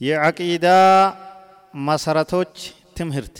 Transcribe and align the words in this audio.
የዐቂዳ 0.00 0.66
መሰረቶች 1.88 2.54
ትምህርት 2.98 3.36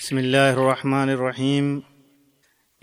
بسم 0.00 0.18
الله 0.24 0.50
الرحمن 0.58 1.08
الرحيم 1.16 1.66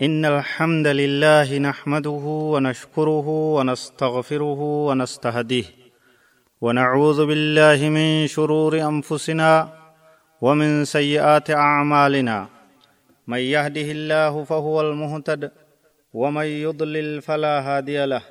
إن 0.00 0.22
الحمد 0.34 0.86
لله 1.00 1.48
نحمده 1.68 2.24
ونشكره 2.54 3.28
ونستغفره 3.56 4.60
ونستهديه 4.88 5.66
ونعوذ 6.64 7.18
بالله 7.30 7.78
من 7.96 8.08
شرور 8.34 8.72
أنفسنا 8.92 9.50
ومن 10.44 10.70
سيئات 10.96 11.48
أعمالنا 11.66 12.36
من 13.30 13.42
يهده 13.54 13.88
الله 13.96 14.32
فهو 14.50 14.76
المهتد 14.86 15.42
ومن 16.14 16.46
يضلل 16.66 17.08
فلا 17.22 17.54
هادي 17.68 17.98
له 18.12 18.22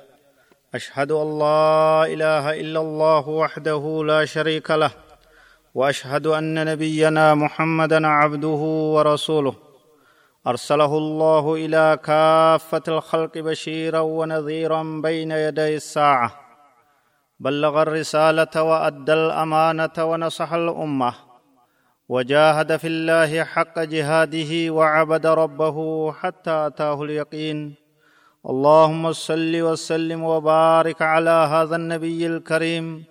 أشهد 0.73 1.11
أن 1.11 1.39
لا 1.39 2.05
إله 2.07 2.59
إلا 2.59 2.79
الله 2.79 3.29
وحده 3.29 4.03
لا 4.07 4.25
شريك 4.25 4.71
له 4.71 4.91
وأشهد 5.75 6.27
أن 6.27 6.65
نبينا 6.65 7.35
محمدا 7.35 8.07
عبده 8.07 8.61
ورسوله. 8.95 9.55
أرسله 10.47 10.97
الله 10.97 11.55
إلى 11.55 11.99
كافة 12.03 12.81
الخلق 12.87 13.37
بشيرا 13.37 13.99
ونذيرا 13.99 14.83
بين 15.03 15.31
يدي 15.31 15.75
الساعة. 15.75 16.31
بلغ 17.39 17.81
الرسالة 17.81 18.63
وأدى 18.63 19.13
الأمانة 19.13 19.97
ونصح 19.99 20.53
الأمة. 20.53 21.13
وجاهد 22.09 22.77
في 22.77 22.87
الله 22.87 23.43
حق 23.43 23.79
جهاده 23.79 24.73
وعبد 24.73 25.25
ربه 25.25 25.77
حتى 26.11 26.67
أتاه 26.67 27.03
اليقين. 27.03 27.80
اللهم 28.49 29.13
صل 29.13 29.61
وسلم 29.61 30.23
وبارك 30.23 31.01
على 31.01 31.29
هذا 31.53 31.75
النبي 31.75 32.27
الكريم 32.27 33.03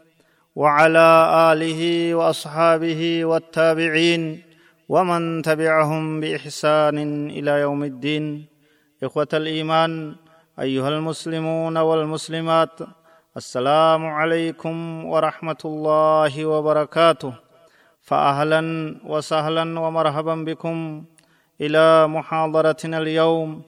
وعلى 0.56 1.08
آله 1.52 2.14
وأصحابه 2.14 3.24
والتابعين 3.24 4.42
ومن 4.88 5.42
تبعهم 5.42 6.20
بإحسان 6.20 7.30
إلى 7.30 7.50
يوم 7.60 7.84
الدين. 7.84 8.46
إخوة 9.02 9.28
الإيمان 9.34 10.14
أيها 10.60 10.88
المسلمون 10.88 11.76
والمسلمات 11.78 12.74
السلام 13.36 14.06
عليكم 14.06 15.04
ورحمة 15.04 15.62
الله 15.64 16.46
وبركاته. 16.46 17.32
فاهلا 18.02 18.62
وسهلا 19.06 19.80
ومرحبا 19.80 20.34
بكم 20.34 21.04
إلى 21.60 22.06
محاضرتنا 22.06 22.98
اليوم 22.98 23.62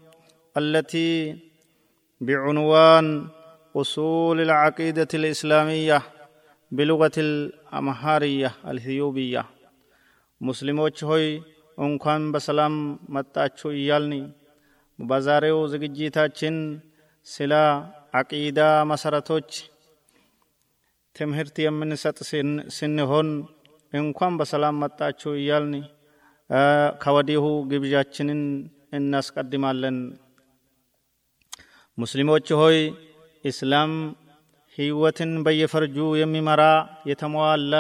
التي 0.57 1.52
بعنوان 2.22 3.06
اصول 3.76 4.38
العقيده 4.42 5.12
الاسلاميه 5.14 6.00
بلغة 6.72 7.16
الأمهارية 7.18 8.52
الثيوبية 8.72 9.44
ሙስሊሞች 10.42 10.98
ሆይ 11.10 11.24
እንኳን 11.78 12.22
በሰላም 12.34 12.74
መጣችሁ 13.16 13.70
እያልኒ 13.78 14.14
በዛሬው 15.00 15.60
ዝግጅታችን 15.74 16.56
ስለ 17.28 17.54
አቂዳ 18.20 18.60
መሰረቶች 18.92 19.50
ትምህርት 21.16 21.56
የምንሰጥ 21.64 22.18
ስንሆን 22.78 23.30
እንኳን 23.94 24.34
በሰላም 24.40 24.76
መጣችሁ 24.84 25.32
እያልኒ 25.42 25.76
ከወዲሁ 27.04 27.44
ግብዣችንን 27.72 28.42
እናስቀድማለን 29.00 29.98
ሙስሊሞች 31.99 32.47
ሆይ 32.59 32.79
ኢስላም 33.45 33.91
ህይወትን 34.79 35.33
በየፈርጁ 35.45 35.97
የሚመራ 36.19 36.63
የተሟላ 37.09 37.75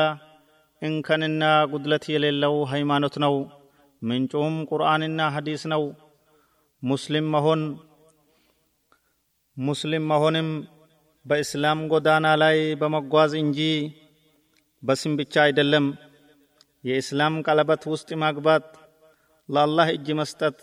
እንከንና 0.82 1.42
ጉድለት 1.70 2.04
የሌለው 2.12 2.54
ሃይማኖት 2.72 3.14
ነው። 3.24 3.34
ምንጩም 4.02 4.54
ቁርአንና 4.70 5.28
ሐዲስ 5.34 5.62
ነው። 5.72 5.82
ሙስሊም 6.82 7.26
መሆን 7.34 7.60
ሙስሊም 9.56 10.04
መሆንም 10.12 10.48
በእስላም 11.24 11.80
ጎዳና 11.92 12.28
ላይ 12.42 12.58
በመጓዝ 12.80 13.32
እንጂ 13.42 13.60
በስም 14.82 15.12
ብቻ 15.20 15.34
አይደለም። 15.44 15.86
የእስላም 16.84 17.34
ቀለበት 17.46 17.82
ውስጥ 17.92 18.10
ማግባት 18.22 18.64
ለአላህ 19.48 19.88
እጅ 19.94 20.08
መስጠት 20.20 20.58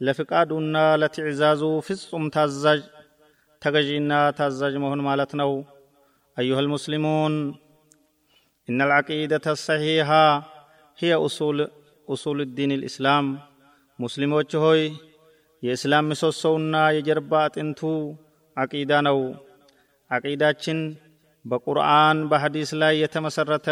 ለፍቃዱና 0.00 0.76
ለትዕዛዙ 1.00 1.62
ፍጹም 1.88 2.24
ታዛዥ 2.36 2.80
ተገዢና 3.62 4.12
ታዛዥ 4.40 4.74
መሆን 4.84 5.02
ማለት 5.10 5.34
ነው 5.42 5.52
أيها 6.36 6.60
المسلمون 6.60 7.32
إن 8.68 8.78
العقيدة 8.80 9.46
الصحيحة 9.48 10.24
هي 10.98 11.14
أصول 11.26 11.58
أصول 12.08 12.38
الدين 12.40 12.70
الإسلام 12.72 13.26
ሙስሊሞች 13.98 14.50
ሆይ 14.62 14.82
የእስላም 15.62 16.06
ምሰሶውና 16.10 16.74
የጀርባ 16.96 17.32
አጥንቱ 17.46 17.80
አቂዳ 18.56 18.92
ነው 19.06 19.18
አቂዳችን 20.10 20.78
በቁርአን 21.44 22.18
በሐዲስ 22.30 22.70
ላይ 22.82 22.94
የተመሰረተ 23.02 23.68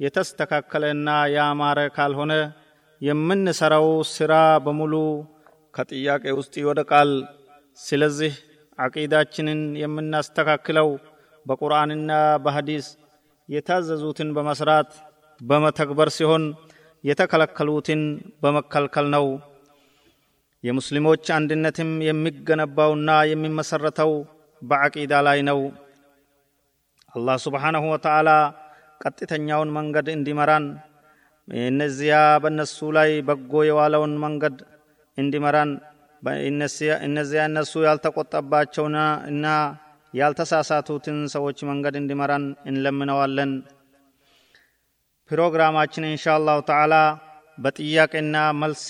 የተስተካከለና 0.00 1.08
ያማረ 1.34 1.78
ካልሆነ 1.96 2.32
የምንሰራው 3.00 3.86
ስራ 4.16 4.32
በሙሉ 4.64 4.94
ከጥያቄ 5.79 6.23
ውስጥ 6.37 6.53
ይወደቃል 6.59 7.09
ስለዚህ 7.77 8.33
አቂዳችንን 8.79 9.59
የምናስተካክለው 9.81 10.89
በቁርአንና 11.45 12.11
በሐዲስ 12.43 12.87
የታዘዙትን 13.49 14.29
በመስራት 14.37 14.89
በመተግበር 15.41 16.09
ሲሆን 16.15 16.43
የተከለከሉትን 17.03 18.01
በመከልከል 18.43 19.07
ነው። 19.15 19.25
የሙስሊሞች 20.63 21.25
አንድነትም 21.37 21.91
የሚገነባውና 22.07 23.09
የሚመሰረተው 23.31 24.11
በዐቂዳ 24.61 25.21
ላይ 25.27 25.41
ነው። 25.49 25.61
አላህ 27.13 27.37
ስብሓንሁ 27.45 27.85
ወተዓላ 27.93 28.29
ቀጥተኛውን 29.01 29.71
መንገድ 29.77 30.09
እንዲመራን 30.15 30.65
እነዚያ 31.65 32.17
በእነሱ 32.43 32.89
ላይ 32.97 33.11
በጎ 33.29 33.63
የዋለውን 33.69 34.15
መንገድ 34.25 34.57
እንዲመራን 35.19 35.71
እነዚያ 37.05 37.41
እነሱ 37.49 37.73
ያልተቆጠባቸውና 37.87 38.97
እና 39.31 39.45
ያልተሳሳቱትን 40.13 41.17
ሰዎች 41.33 41.59
መንገድ 41.69 41.95
እንዲመራን 41.99 42.45
እንለምነዋለን። 42.69 43.51
ፕሮግራማችን 45.31 46.07
እንሻ 46.07 46.25
አላሁ 46.35 46.59
ተዓላ 46.69 46.93
በጥያቄና 47.57 48.35
መልስ 48.61 48.83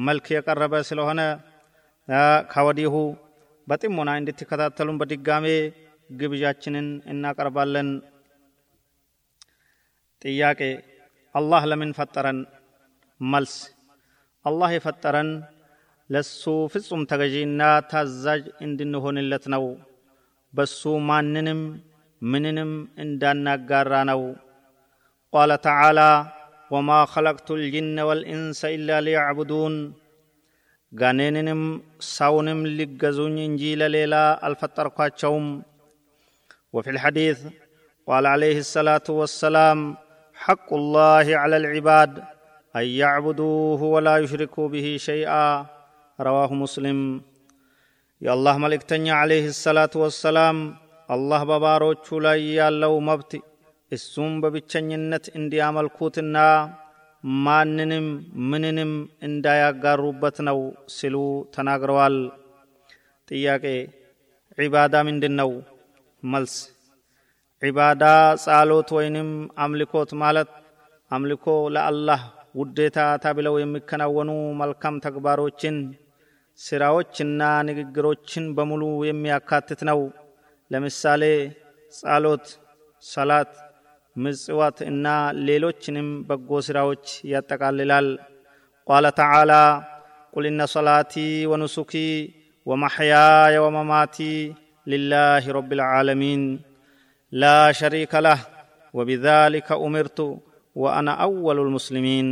መልክ 0.00 0.26
የቀረበ 0.34 0.74
ስለሆነ 0.88 1.20
ከወዲሁ 2.52 2.94
በጥሞና 3.66 4.10
እንድትከታተሉን 4.20 4.98
በድጋሜ 5.00 5.46
ግብዣችንን 6.10 6.88
እናቀርባለን። 7.12 7.88
ጥያቄ 10.22 10.60
አላህ 11.34 11.62
ለምን 11.70 11.90
ፈጠረን? 11.98 12.38
መልስ 13.20 13.54
አላህ 14.44 14.70
የፈጠረን 14.74 15.30
ለሱ 16.09 16.41
ፍጹም 16.73 17.01
ተገዢና 17.11 17.61
ታዛዥ 17.91 18.43
እንድንሆንለት 18.65 19.45
ነው 19.53 19.65
በሱ 20.53 20.81
ማንንም 21.09 21.61
ምንንም 22.21 22.71
እንዳናጋራ 23.03 23.93
ነው 24.11 24.21
ቃለ 25.33 25.51
ተዓላ 25.65 25.99
ወማ 26.71 26.89
ኸለቅቱ 27.13 27.47
ልጅነ 27.63 27.97
ወልኢንሰ 28.09 28.61
ኢላ 28.75 28.99
ሊያዕቡዱን 29.07 29.75
ጋኔንንም 30.91 31.61
ሰውንም 32.15 32.61
ሊገዙኝ 32.77 33.35
እንጂ 33.49 33.63
ለሌላ 33.81 34.15
አልፈጠርኳቸውም 34.47 35.47
وفي 36.75 36.89
الحديث 36.89 37.39
قال 38.07 38.25
عليه 38.25 38.57
الصلاة 38.59 39.07
والسلام 39.09 39.79
حق 40.37 40.69
الله 40.73 41.27
على 41.41 41.55
العباد 41.57 42.13
أن 42.75 42.85
يعبدوه 43.01 43.81
ولا 43.95 44.17
يشركوا 44.17 44.67
به 44.69 44.87
شيئا 44.99 45.47
ረዋሁ 46.18 46.50
ሙስሊም 46.56 47.00
የአላህ 48.22 48.54
መልእክተኛ 48.62 49.06
ዓለይህ 49.16 49.46
ሰላቱ 49.58 49.94
ወሰላም 50.02 50.58
አላህ 51.08 51.40
በባሮቹ 51.50 52.06
ላይ 52.26 52.40
ያለው 52.58 52.94
መብት 53.08 53.32
እሱም 53.92 54.32
በብቸኝነት 54.42 55.26
እንዲያመልኩትና 55.38 56.36
ማንንም 57.44 58.06
ምንንም 58.50 58.92
እንዳያጋሩበት 59.22 60.38
ነው 60.48 60.58
ሲሉ 60.94 61.16
ተናግረዋል። 61.54 62.16
ጥያቄ 63.28 63.64
ዒባዳ 64.58 64.96
ምንድን 65.08 65.34
ነው? 65.40 65.50
መልስ 66.22 66.54
ዒባዳ 67.62 68.04
ጻሎት 68.44 68.88
ወይንም 68.98 69.30
አምልኮት 69.58 70.10
ማለት 70.22 70.50
አምልኮ 71.10 71.46
ለአላህ 71.74 72.22
ውዴታ 72.56 72.98
ተብለው 73.24 73.56
የሚከናወኑ 73.60 74.30
መልካም 74.60 74.96
ተግባሮችን 75.06 75.76
ስራዎችና 76.59 77.41
ንግግሮችን 77.69 78.45
በሙሉ 78.57 78.81
የሚያካትት 79.09 79.81
ነው 79.89 79.99
ለምሳሌ 80.71 81.23
ጸሎት፣ 81.93 82.45
ሰላት፣ 83.03 83.51
ምጽዋት 84.15 84.77
እና 84.91 85.05
ሌሎችንም 85.47 86.09
በጎ 86.29 86.59
ሥራዎች 86.67 87.05
ያጠቃልላል። 87.33 88.07
ቃለ 88.87 89.07
ተዓላ 89.19 89.51
ቁል 90.33 90.45
ኢነ 90.49 90.61
ሰላቲ 90.75 91.13
ወኑሱኪ 91.51 91.93
ወመሕያየ 92.67 93.55
ወመማቲ 93.65 94.17
ሊላህ 94.87 95.45
ረቢል 95.57 95.81
ዓለሚን 95.91 96.43
ላ 97.33 97.45
ሸሪከ 97.79 98.13
ለህ 98.25 98.41
وبذلك 98.93 99.71
أمرت 99.77 100.19
وأنا 100.75 101.11
أول 101.17 101.59
المسلمين 101.59 102.27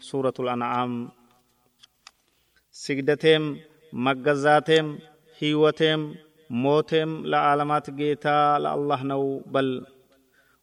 سورة 0.00 0.34
الأنعام 0.40 0.92
سجدتهم 2.73 3.59
مجزاتهم 3.93 4.99
هيوتهم 5.39 6.15
موتهم 6.49 7.25
لعالمات 7.25 7.89
جيتا 7.89 8.57
لله 8.59 9.03
نو 9.03 9.39
بل 9.45 9.85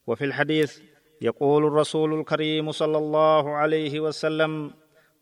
وفي 0.07 0.25
الحديث 0.25 0.81
يقول 1.23 1.67
الرسول 1.67 2.21
الكريم 2.21 2.73
صلى 2.73 2.99
الله 2.99 3.45
عليه 3.57 4.01
وسلم 4.01 4.71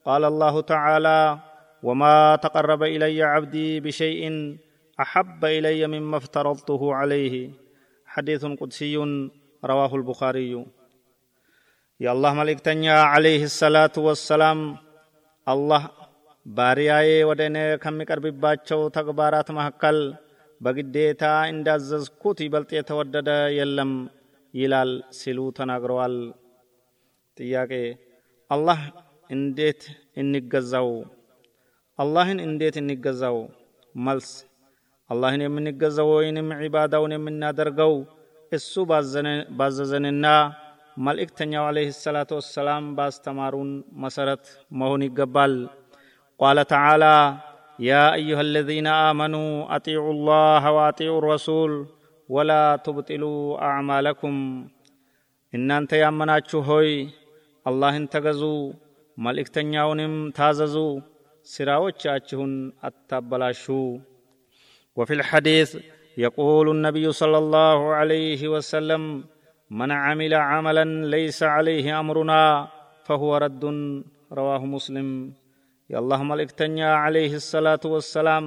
قال 0.05 0.25
الله 0.25 0.61
تعالى 0.61 1.39
وما 1.83 2.37
تقرب 2.37 2.83
الي 2.83 3.23
عبدي 3.23 3.81
بشيء 3.81 4.23
احب 5.01 5.45
الي 5.45 5.87
مما 5.87 6.17
افترضته 6.17 6.95
عليه 6.95 7.51
حديث 8.07 8.45
قدسي 8.45 8.97
رواه 9.65 9.95
البخاري 9.97 10.67
يا 12.01 12.13
الله 12.13 12.35
ملكتنيا 12.35 12.93
عليه 12.93 13.45
الصلاة 13.45 13.93
والسلام 13.97 14.77
الله 15.49 16.08
ባሪያዬ 16.47 17.09
ወደ 17.29 17.41
እኔ 17.51 17.57
ከሚቀርብባቸው 17.83 18.81
ተግባራት 18.97 19.49
መካከል 19.57 19.99
በግዴታ 20.61 21.23
እንዳዘዝኩት 21.51 22.39
ይበልጥ 22.45 22.71
የተወደደ 22.77 23.29
የለም 23.57 23.93
ይላል 24.55 24.91
ሲሉ 25.19 25.39
ተናግረዋል። 25.59 26.15
ጥያቄ 27.37 27.73
አላህ 28.51 28.81
እንዴት 29.31 29.83
እንገዛው? 30.23 30.89
አላህን 31.99 32.39
እንዴት 32.47 32.77
እንገዛው? 32.83 33.37
መልስ 33.95 34.31
አላህን 35.11 35.43
የምንገዛው 35.45 36.09
ወይንም 36.15 36.49
ዒባዳውን 36.63 37.15
የምናደርገው 37.17 37.93
እሱ 38.53 38.73
ባዘዘንና 39.59 40.27
መልእክተኛው 40.99 41.65
ዓለይህ 41.69 41.91
ሰላቱ 42.03 42.31
ወሰላም 42.41 42.87
ባስተማሩን 42.97 43.71
መሰረት 44.05 44.45
መሆን 44.73 45.05
ይገባል። 45.07 45.55
ቃለ 46.40 46.60
ተዓላ 46.72 47.06
ያ 47.80 48.00
አዩሃ 48.18 48.40
አለዚነ 48.46 48.88
አመኑ 49.08 49.36
አጢዑ 49.76 50.06
ላህ 50.28 50.64
ወአጢዑ 50.78 51.16
ረሱል 51.28 51.74
ወላ 52.30 52.52
ቱብጢሉ 52.86 53.24
አዕማለኩም 53.68 54.38
እናንተ 55.54 55.92
ያመናችሁ 56.04 56.62
ሆይ 56.70 56.90
አላህን 57.66 58.06
ተገዙ 58.14 58.44
መልእክተኛውንም 59.18 60.16
ታዘዙ 60.38 60.76
ስራዎቻችሁን 61.48 62.54
አታበላሹ 62.90 63.66
وفي 64.98 65.14
الحديث 65.14 65.70
يقول 66.18 66.68
النبي 66.70 67.06
صلى 67.12 67.38
الله 67.38 67.80
عليه 67.94 68.42
وسلم 68.48 69.02
من 69.72 69.90
عمل 70.04 70.34
عملا 70.50 70.86
ليس 71.16 71.40
عليه 71.56 71.86
امرنا 72.00 72.44
فهو 73.08 73.38
رد 73.38 73.64
رواه 74.32 74.66
مسلم 74.66 75.08
የአላህ 75.91 76.21
መልእክተኛ 76.31 76.79
ዓለይህ 76.97 77.35
ሰላቱ 77.47 77.85
ወሰላም 77.93 78.47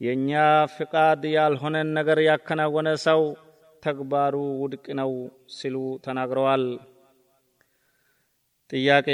የእኛ 0.00 0.30
ፍቃድ 0.74 1.22
ያልሆነን 1.32 1.88
ነገር 1.96 2.18
ያከናወነ 2.26 2.88
ሰው 3.04 3.20
ተግባሩ 3.82 4.34
ውድቅ 4.60 4.84
ነው 5.00 5.10
ሲሉ 5.54 5.76
ተናግረዋል። 6.04 6.64
ጥያቄ፣ 8.70 9.08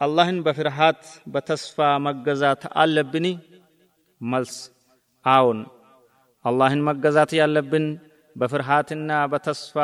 አላህን 0.00 0.38
በፍርሃት 0.46 1.02
በተስፋ 1.32 1.76
መገዛት 2.06 2.62
አለብን? 2.82 3.26
መልስ፣ 4.20 4.54
አዎን። 5.24 5.60
አላህን 6.44 6.82
መገዛት 6.88 7.32
ያለብን 7.40 7.86
በፍርሃትና 8.36 9.10
በተስፋ 9.32 9.76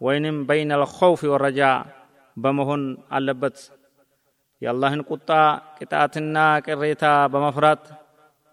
ወይንም 0.00 0.36
በይነል 0.48 0.84
ኸውፍ 0.94 1.22
ወረጃ 1.32 1.60
በመሆን 2.36 2.82
አለበት። 3.10 3.58
የአላህን 4.64 5.00
ቁጣ 5.08 5.30
ቅጣትና 5.78 6.36
ቅሬታ 6.66 7.04
በመፍራት 7.32 7.82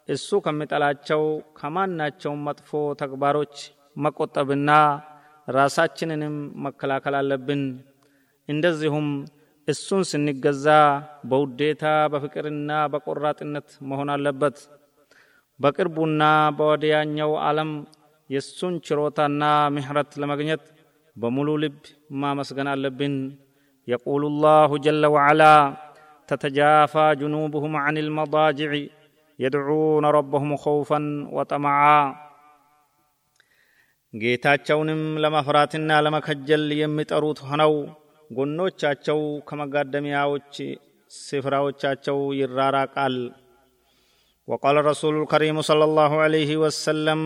እሱ 0.09 0.39
ከሚጠላቸው 0.45 1.21
ከማናቸውም 1.59 2.41
መጥፎ 2.47 2.69
ተግባሮች 3.01 3.55
መቆጠብና 3.97 4.71
ራሳችንንም 5.47 6.35
መከላከል 6.65 7.15
አለብን። 7.19 7.61
እንደዚሁም 8.49 9.07
እሱን 9.67 10.03
ስንገዛ 10.09 10.67
በውዴታ 11.29 11.83
በፍቅርና 12.13 12.79
በቆራጥነት 12.93 13.69
መሆን 13.89 14.11
አለበት። 14.15 14.57
በቅርቡና 15.59 16.21
በወዲያኛው 16.57 17.31
ዓለም 17.45 17.71
የእሱን 18.29 18.75
ችሮታና 18.87 19.43
ምሕረት 19.75 20.11
ለመግኘት 20.21 20.63
በሙሉ 21.15 21.49
ልብ 21.63 21.79
ማመስገን 22.21 22.69
አለብን። 22.73 23.15
የቁሉ 23.87 24.23
ላሁ 24.43 24.71
ጀለ 24.85 25.05
ወዓላ 25.15 25.43
ተተጃፋ 26.30 26.94
ጅኑብሁም 27.20 27.74
አን 27.82 27.98
ልመዳጅዕ 28.06 28.72
የድዑነ 29.38 30.06
ረበሁም 30.16 30.52
ኸውፈን 30.64 31.06
ወጠመዓ 31.36 31.82
ጌታቸውንም 34.14 35.02
ለመፍራትና 35.22 35.90
ለመከጀል 36.04 36.64
የሚጠሩት 36.80 37.40
ሆነው 37.48 37.72
ጎኖቻቸው 38.30 39.18
ከመጋደሚያዎች 39.48 40.54
ስፍራዎቻቸው 41.10 42.20
ይራራቃል። 42.40 43.16
وقال 44.48 44.76
الرسول 44.78 45.14
الكريم 45.22 45.56
صلى 45.60 45.84
الله 45.84 46.12
عليه 46.16 46.50
وسلم 46.56 47.20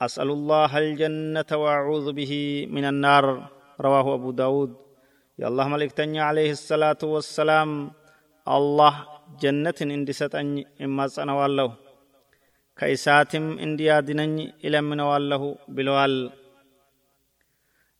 أسأل 0.00 0.28
الله 0.30 0.70
الجنة 0.78 1.50
وأعوذ 1.52 2.06
به 2.12 2.32
من 2.66 2.84
النار 2.84 3.24
رواه 3.78 4.06
أبو 4.14 4.30
داود 4.32 4.70
يا 5.38 5.46
الله 5.48 5.66
ملك 5.68 5.90
تنيا 5.92 6.22
عليه 6.22 6.50
الصلاة 6.50 6.98
والسلام 7.04 7.70
አላህ 8.47 8.95
ጀነትን 9.41 9.89
እንዲሰጠኝ 9.95 10.49
እማጸነዋለሁ 10.85 11.69
ከእሳትም 12.79 13.45
እንዲያድነኝ 13.65 14.33
እለምነዋለሁ 14.67 15.43
ብለዋል 15.75 16.13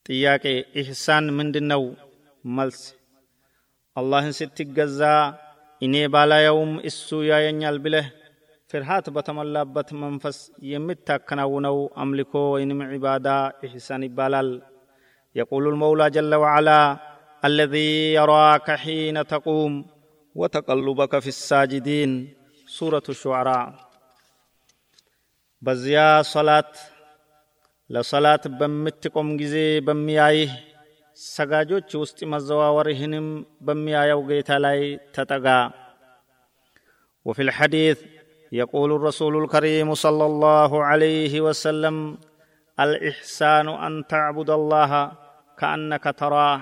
ጥያቄ 0.06 0.44
ኢሕሳን 0.82 1.26
ምንድን 1.38 1.66
ነው 1.72 1.84
መልስ 2.44 2.82
አላህን 3.96 4.36
ስትገዛ 4.40 5.02
እኔ 5.82 5.96
ባላየውም 6.14 6.72
እሱ 6.90 7.18
ያየኛል 7.30 7.78
ብለህ 7.86 8.08
ፍርሃት 8.70 9.06
በተሞላበት 9.16 9.90
መንፈስ 10.04 10.38
የምታከናውነው 10.72 11.78
አምልኮ 12.04 12.34
ወይንም 12.54 12.80
ዒባዳ 12.94 13.28
ኢሕሳን 13.68 14.02
ይባላል 14.08 14.50
የቁሉ 15.36 15.66
ልመውላ 15.74 16.04
ጀለ 16.16 16.34
ወዓላ 16.44 16.70
አለዚ 17.44 17.76
የራከ 18.16 18.78
ሒነ 18.84 19.18
ተቁም 19.32 19.74
ወተቀሉበከ 20.37 21.15
ፊ 21.25 21.35
ሳጅዲን 21.39 22.13
ሱረቱ 22.69 23.09
ሹዓራ 23.21 23.51
በዚያ 25.63 26.03
ሶላት 26.33 26.73
ለሰላት 27.91 28.45
በምትቆም 28.59 29.29
ጊዜ 29.41 29.57
በሚያይህ 29.87 30.53
ሰጋጆች 31.17 31.91
ውስጥ 32.03 32.19
መዘዋወርህንም 32.33 33.27
በሚያየው 33.69 34.21
ጌታ 34.31 34.51
ላይ 34.67 34.81
ተጠጋ 35.17 35.47
وفي 37.27 37.43
الحديث 37.43 37.99
يقول 38.53 38.91
الرسول 38.93 39.35
الكريم 39.43 39.95
صلى 39.97 40.25
الله 40.27 40.85
عليه 40.85 41.41
وسلم 41.41 41.97
الإحسان 42.79 43.69
أن 43.87 43.93
تعبد 44.07 44.51
الله 44.51 44.93
كأنك 45.59 46.05
تراه 46.19 46.61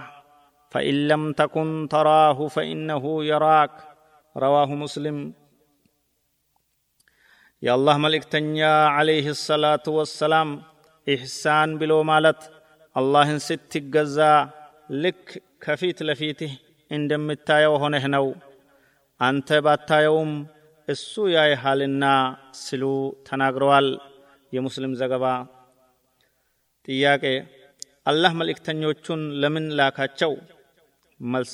فإن 0.75 1.09
لم 1.09 1.23
تكن 1.33 1.69
تراه 1.91 2.39
فإنه 2.49 3.05
يراك 3.25 3.73
رواه 4.37 4.71
مسلم 4.75 5.17
يا 7.63 7.73
الله 7.75 7.97
ملك 7.99 8.25
تنيا 8.27 8.75
عليه 8.89 9.27
الصلاة 9.29 9.87
والسلام 9.89 10.49
ኢሕሳን 11.07 11.71
ብሎ 11.81 11.93
ማለት 12.11 12.41
አላህን 12.97 13.39
ስትገዛ 13.47 14.19
ልክ 15.03 15.23
ከፊት 15.63 15.99
ለፊትህ 16.09 16.53
እንደምታየው 16.91 17.75
ሆነህ 17.83 18.05
ነው። 18.15 18.27
አንተ 19.21 19.59
ባታየውም 19.65 20.33
እሱ 20.89 21.13
ያይሃልና 21.37 22.05
ሲሉ 22.63 22.85
ተናግረዋል። 23.29 23.89
የሙስሊም 24.53 24.95
ዘገባ። 25.01 25.25
ጥያቄ 26.89 27.25
አላህ 28.11 28.33
መልእክተኞቹን 28.41 29.23
ለምን 29.43 29.67
ላካቸው? 29.79 30.33
መልስ 31.21 31.53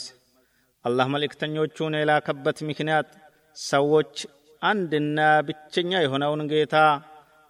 አላህ 0.85 1.07
መልእክተኞቹን 1.15 1.95
የላከበት 2.01 2.59
ምክንያት 2.71 3.09
ሰዎች 3.57 4.15
አንድና 4.63 5.21
ብቸኛ 5.49 5.93
የሆነውን 6.03 6.43
ጌታ 6.53 6.77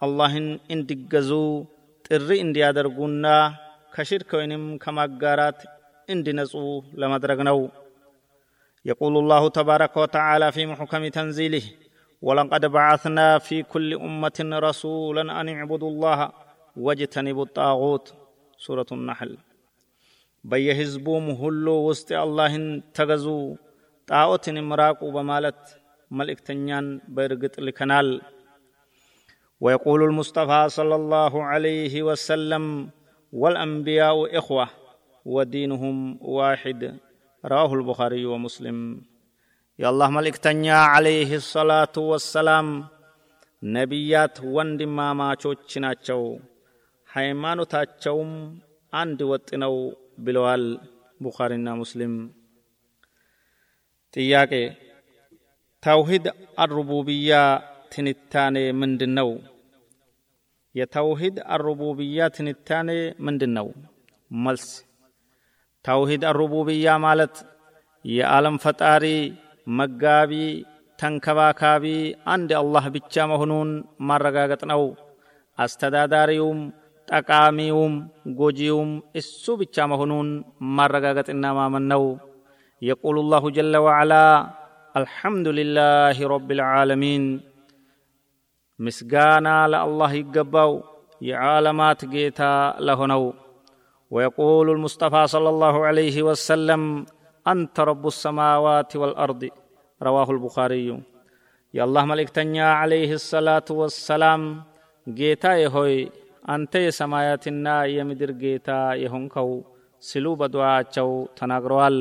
አላህን 0.01 0.47
እንዲገዙ 0.75 1.31
ጥሪ 2.07 2.29
እንዲያደርጉና 2.45 3.27
ከሽርክ 3.95 4.31
ወይንም 4.39 4.63
ከማጋራት 4.83 5.59
እንዲነጹ 6.09 6.53
ለማድረግ 7.03 7.41
ነው 7.49 7.59
يقول 8.85 9.13
الله 9.17 9.49
تبارك 9.49 9.97
وتعالى 9.97 10.47
في 10.51 10.65
محكم 10.65 11.07
تنزيله 11.07 11.65
ولقد 12.23 12.63
بعثنا 12.67 13.37
في 13.37 13.63
كل 13.63 13.93
أمة 14.07 14.39
رسولا 14.67 15.41
أن 15.41 15.49
اعبدوا 15.49 15.89
الله 15.89 16.19
واجتنبوا 16.77 17.45
الطاغوت 17.45 18.05
سورة 18.57 18.85
النحل 18.91 19.31
በየህዝቡም 20.45 21.25
ሁሉ 21.41 21.67
ውስጥ 21.87 22.09
አላህን 22.21 22.65
ተገዙ 22.97 23.25
ጣዖትን 24.07 24.57
ምራቁ 24.69 24.99
በማለት 25.17 25.61
መልእክተኛን 26.11 26.87
በእርግጥ 27.15 27.55
ልከናል 27.67 28.09
ويقول 29.61 29.99
المصطفى 30.03 30.61
صلى 30.69 30.95
الله 30.95 31.33
عليه 31.43 31.93
وسلم 32.03 32.89
والأنبياء 33.33 34.17
إخوة 34.39 34.67
ودينهم 35.25 35.97
واحد 36.37 36.81
رواه 37.43 37.71
البخاري 37.73 38.23
ومسلم 38.25 38.77
يا 39.79 39.87
الله 39.89 40.09
ملك 40.09 40.35
تنيا 40.37 40.79
عليه 40.93 41.29
الصلاة 41.35 41.95
والسلام 42.11 42.67
ነቢያት 43.63 44.35
ወንድማማቾች 44.55 45.69
ናቸው 45.83 46.19
ሃይማኖታቸውም 47.09 48.33
አንድ 48.93 49.19
ወጥ 49.29 49.49
ነው 49.63 49.75
ብለዋል 50.18 50.64
ቡኻሪና 51.20 51.68
ሙስሊም። 51.80 52.14
ጥያቄ 54.14 54.52
ተውሂድ 55.82 56.26
አሩቡብያ 56.58 57.30
ትንታኔ 57.92 58.56
ምንድን 58.80 59.12
ነው 59.18 59.30
የተውሂድ 60.74 61.36
አሩቡብያ 61.54 62.28
ትንታኔ 62.36 62.90
ምንድን 63.20 63.52
ነው 63.58 63.66
መልስ 64.30 64.66
ተውሂድ 65.84 66.22
አሩቡብያ 66.30 66.86
ማለት 67.04 67.34
የዓለም 68.04 68.56
ፈጣሪ 68.58 69.04
መጋቢ 69.66 70.32
ተንከባካቢ 70.98 71.84
አንድ 72.26 72.50
አላህ 72.58 72.84
ብቻ 72.96 73.24
መሆኑን 73.26 73.70
ማረጋገጥ 74.00 74.62
ነው። 74.72 74.82
አስተዳዳሪውም 75.58 76.60
ጠቃሚውም 77.11 77.93
ጎጂውም 78.39 78.89
እሱ 79.19 79.43
ብቻ 79.61 79.85
መሆኑን 79.91 80.29
ማረጋገጥና 80.77 81.45
ማመን 81.57 81.85
ነው 81.93 82.03
የቁሉ 82.81 83.17
ላሁ 83.33 83.45
ጀለ 83.57 83.75
ወዓላ 83.85 84.13
አልሐምዱ 84.99 85.47
ልላህ 85.59 86.17
ረብ 86.33 86.49
ልዓለሚን 86.59 87.25
ምስጋና 88.79 89.47
ለአላህ 89.73 90.11
ይገባው 90.21 90.73
የዓለማት 91.29 92.01
ጌታ 92.15 92.41
ለሆነው 92.87 93.25
ويقول 94.11 94.67
المصطفى 94.69 95.27
صلى 95.27 95.49
الله 95.49 95.75
عليه 95.85 96.17
وسلم 96.23 96.81
أنت 97.45 97.79
رب 97.79 98.07
السماوات 98.07 98.95
والأرض 98.95 99.41
رواه 100.01 100.31
البخاري 100.31 100.87
يا 101.73 101.83
الله 101.83 102.03
ملك 102.05 102.29
تنيا 102.29 102.69
عليه 102.81 103.11
الصلاة 103.13 103.67
والسلام 103.71 104.41
جيتا 105.07 105.53
يهوي 105.55 105.97
አንተ 106.42 106.72
የሰማያትና 106.82 107.66
የምድር 107.92 108.30
ጌታ 108.40 108.70
የሆንከው 109.02 109.50
ሲሉ 110.02 110.26
በዱዓቸው 110.40 111.10
ተናግረዋል። 111.38 111.96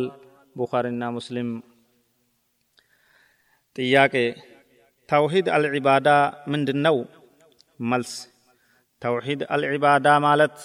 ቡኻሪና 0.56 1.04
ሙስሊም። 1.16 1.50
ጥያቄ 3.76 4.16
ተውሂድ 5.10 5.48
አልዒባዳ 5.56 6.08
ምንድን 6.52 6.80
ነው 6.86 6.98
መልስ 7.84 8.12
ተውሂድ 9.02 9.42
አልዒባዳ 9.54 10.08
ማለት 10.26 10.58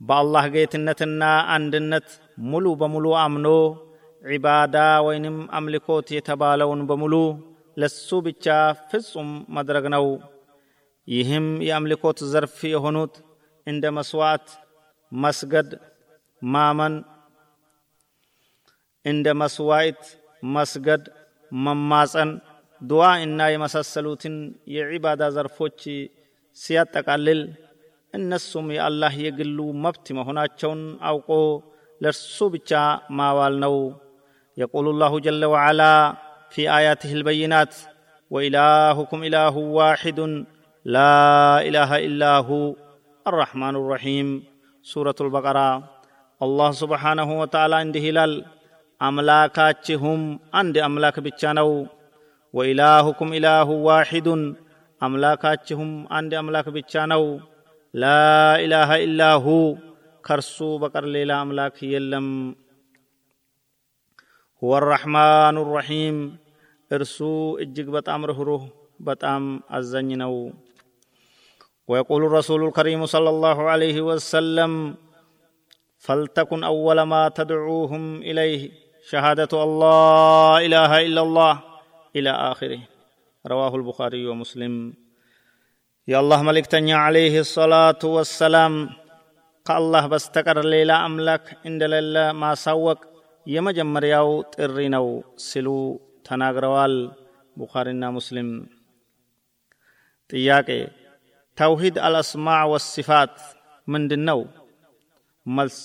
በአላህ 0.00 0.44
ጌትነትና 0.54 1.22
አንድነት 1.54 2.08
ሙሉ 2.46 2.66
በሙሉ 2.80 3.06
አምኖ 3.22 3.48
ዒባዳ 4.22 4.76
ወይንም 5.06 5.36
አምልኮት 5.58 6.08
የተባለውን 6.16 6.82
በሙሉ 6.90 7.14
ለሱ 7.76 8.08
ብቻ 8.26 8.46
ፍጹም 8.90 9.28
መድረግ 9.56 9.84
ነው 9.94 10.04
ይህም 11.07 11.45
የአምልኮት 11.67 12.19
ዘርፍ 12.31 12.57
የሆኑት 12.71 13.13
እንደ 13.67 13.85
መስዋዕት 13.97 14.47
መስገድ 15.11 15.69
ማመን 16.41 16.95
እንደ 19.05 19.27
መስዋዕት 19.41 20.01
መስገድ 20.43 21.03
መማፀን 21.51 22.31
ዱዓ 22.81 23.05
እና 23.25 23.39
የመሳሰሉትን 23.51 24.35
የዒባዳ 24.73 25.23
ዘርፎች 25.35 25.79
ሲያጠቃልል 26.57 27.41
እነሱም 28.13 28.67
የአላህ 28.75 29.13
የግሉ 29.25 29.59
መብት 29.83 30.05
መሆናቸውን 30.17 30.81
አውቆ 31.09 31.29
ለእርሱ 32.01 32.37
ብቻ 32.55 32.71
ማዋል 33.17 33.55
ነው 33.63 33.75
የቁሉ 34.57 34.87
ላሁ 35.01 35.15
ጀለ 35.25 35.43
ወዓላ 35.53 35.81
ፊ 36.53 36.65
አያትህ 36.75 37.11
ልበይናት 37.19 37.73
ወኢላሁኩም 38.31 39.21
ኢላሁ 39.27 39.55
ዋሒዱን 39.77 40.33
لا 40.84 41.62
إله 41.62 41.90
إلا 42.10 42.42
هو 42.42 42.74
الرحمن 43.22 43.74
الرحيم. 43.78 44.42
سورة 44.82 45.14
البقرة. 45.14 45.70
الله 46.42 46.70
سبحانه 46.74 47.28
وتعالى 47.40 47.74
عند 47.76 47.96
هلال. 47.96 48.44
أملاكاتهم 49.02 50.40
عند 50.54 50.78
أملاك 50.78 51.20
بيتشانو. 51.20 51.86
وإلهكم 52.52 53.28
إله 53.32 53.68
واحد. 53.70 54.28
أملاكاتهم 55.02 55.88
عند 56.10 56.34
أملاك 56.34 56.68
بيتشانو. 56.68 57.40
لا 57.94 58.58
إله 58.58 58.90
إلا 59.06 59.38
هو. 59.38 59.78
كرسو 60.26 60.78
بقر 60.82 61.04
ليلة 61.06 61.42
أملاك 61.42 61.82
يلم. 61.82 62.58
هو 64.58 64.78
الرحمن 64.78 65.54
الرحيم. 65.62 66.36
إرسو 66.92 67.58
إجيك 67.62 67.86
بتأم 67.86 68.26
رهره 68.26 68.62
بتأم 68.98 69.62
أزنينو. 69.70 70.52
ويقول 71.91 72.21
الرسول 72.25 72.65
الكريم 72.65 73.05
صلى 73.05 73.29
الله 73.29 73.57
عليه 73.69 74.01
وسلم 74.01 74.95
فلتكن 75.97 76.63
أول 76.63 77.01
ما 77.01 77.29
تدعوهم 77.29 78.21
إليه 78.21 78.71
شهادة 79.09 79.63
الله 79.63 80.65
إله 80.65 80.91
إلا 81.05 81.21
الله 81.21 81.53
إلى 82.15 82.31
آخره 82.51 82.79
رواه 83.47 83.75
البخاري 83.75 84.27
ومسلم 84.27 84.93
يا 86.07 86.19
الله 86.19 86.43
ملك 86.43 86.65
تنيا 86.65 86.95
عليه 86.97 87.39
الصلاة 87.39 87.99
والسلام 88.03 88.89
كالله 89.65 90.07
بستكر 90.07 90.65
ليلا 90.65 91.05
أملك 91.05 91.57
عند 91.65 91.83
لله 91.83 92.31
ما 92.31 92.55
سوك 92.55 92.99
የመጀመሪያው 93.47 94.29
ጥሪ 94.53 94.77
ነው 94.95 95.05
ሲሉ 95.49 95.67
ተናግረዋል 96.27 96.93
ቡኻሪና 97.59 98.05
ሙስሊም 98.15 98.49
ጥያቄ 100.29 100.69
ተውሂድ 101.61 101.95
አልአስማዕ 102.07 102.63
ወሲፋት 102.73 103.35
ምንድን 103.87 104.23
ነው 104.29 104.39
መልስ 105.45 105.77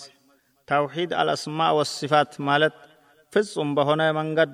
ተውሂድ 0.69 1.11
አልአስማዕ 1.21 1.73
ወሲፋት 1.79 2.33
ማለት 2.49 2.77
ፍጹም 3.33 3.71
በሆነ 3.77 4.03
መንገድ 4.19 4.53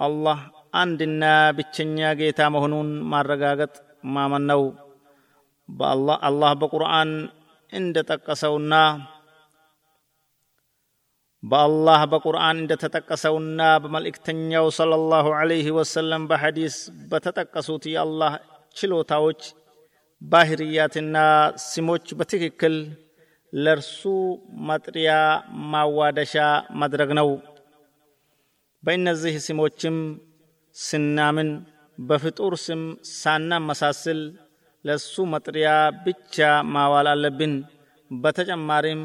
አላህ 0.00 0.38
አንድና 0.80 1.24
ብቸኛ 1.56 2.10
ጌታ 2.20 2.40
መሆኑን 2.54 2.90
ማረጋገጥ 3.12 3.74
ማመን 4.14 4.44
ነው 4.50 4.62
አላህ 6.28 6.52
በቁርአን 6.60 7.10
እንደ 7.72 7.98
ጠቀሰውና 8.10 8.74
በአላህ 11.42 12.00
በቁርአን 12.10 12.56
እንደተጠቀሰውና 12.60 13.60
በመልእክተኛው 13.84 14.66
ሰለላሁ 14.76 15.26
ዐለይሂ 15.38 15.68
ወሰለም 15.78 16.22
በሐዲስ 16.30 16.76
በተጠቀሱት 17.10 17.84
የአላህ 17.92 18.34
ችሎታዎች 18.76 19.40
ባህርያትና 20.21 21.17
ስሞች 21.65 22.07
በትክክል 22.19 22.75
ለእርሱ 23.53 24.01
መጥሪያ 24.69 25.11
ማዋደሻ 25.71 26.33
ማድረግ 26.79 27.11
ነው። 27.19 27.29
በእነዚህ 28.83 29.35
ስሞችም 29.45 29.97
ስናምን 30.75 31.49
በፍጡር 31.97 32.53
ስም 32.65 32.81
ሳናመሳስል 33.13 34.19
ለእሱ 34.85 35.25
መጥሪያ 35.33 35.69
ብቻ 36.05 36.35
ማዋል 36.73 37.07
አለብን። 37.13 37.53
በተጨማሪም 38.11 39.01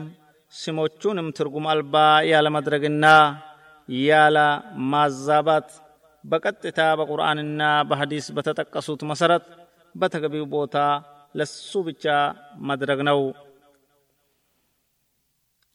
ስሞቹንም 0.53 1.29
ትርጉም 1.39 1.67
አልባ 1.73 1.95
ያለመድረግና 2.31 3.07
ያለ 3.89 4.39
ማዛባት 4.93 5.69
በቀጥታ 6.25 6.81
በቁርአንና 6.99 7.61
በሐዲስ 7.89 8.27
በተጠቀሱት 8.37 9.01
መሰረት 9.11 9.47
በተገቢው 9.96 10.46
ቦታ 10.56 10.76
ለሱ 11.36 11.72
ብቻ 11.88 12.06
ማድረግ 12.68 13.00
ነው 13.10 13.20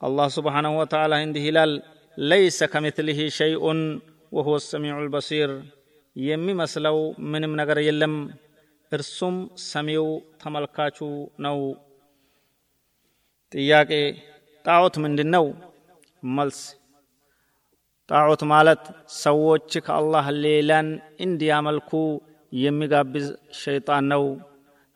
አላህ 0.00 0.28
ስብሓንሁ 0.36 0.72
ወተዓላ 0.80 1.14
እንዲህ 1.26 1.44
ይላል 1.48 1.72
ለይሰ 2.18 2.60
ከምትልህ 2.72 3.18
ሸይኡን 3.38 3.80
ወሁወ 4.32 4.56
ሰሚዑ 4.64 4.96
ልበሲር 5.04 5.50
የሚመስለው 6.16 6.98
ምንም 7.32 7.52
ነገር 7.60 7.78
የለም 7.86 8.14
እርሱም 8.92 9.36
ሰሚው 9.70 10.06
ተመልካቹ 10.42 10.98
ነው 11.38 11.58
ጥያቄ 13.52 13.90
ጣዖት 14.64 14.94
ምንድን 15.04 15.28
ነው? 15.34 15.44
መልስ 16.36 16.58
ጣዖት 18.08 18.42
ማለት 18.52 18.82
ሰዎች 19.22 19.70
ከአላህ 19.86 20.26
ሌላን 20.44 20.88
እንዲያመልኩ 21.20 21.90
የሚጋብዝ 22.52 23.26
ሸይጣን 23.62 24.06
ነው። 24.14 24.24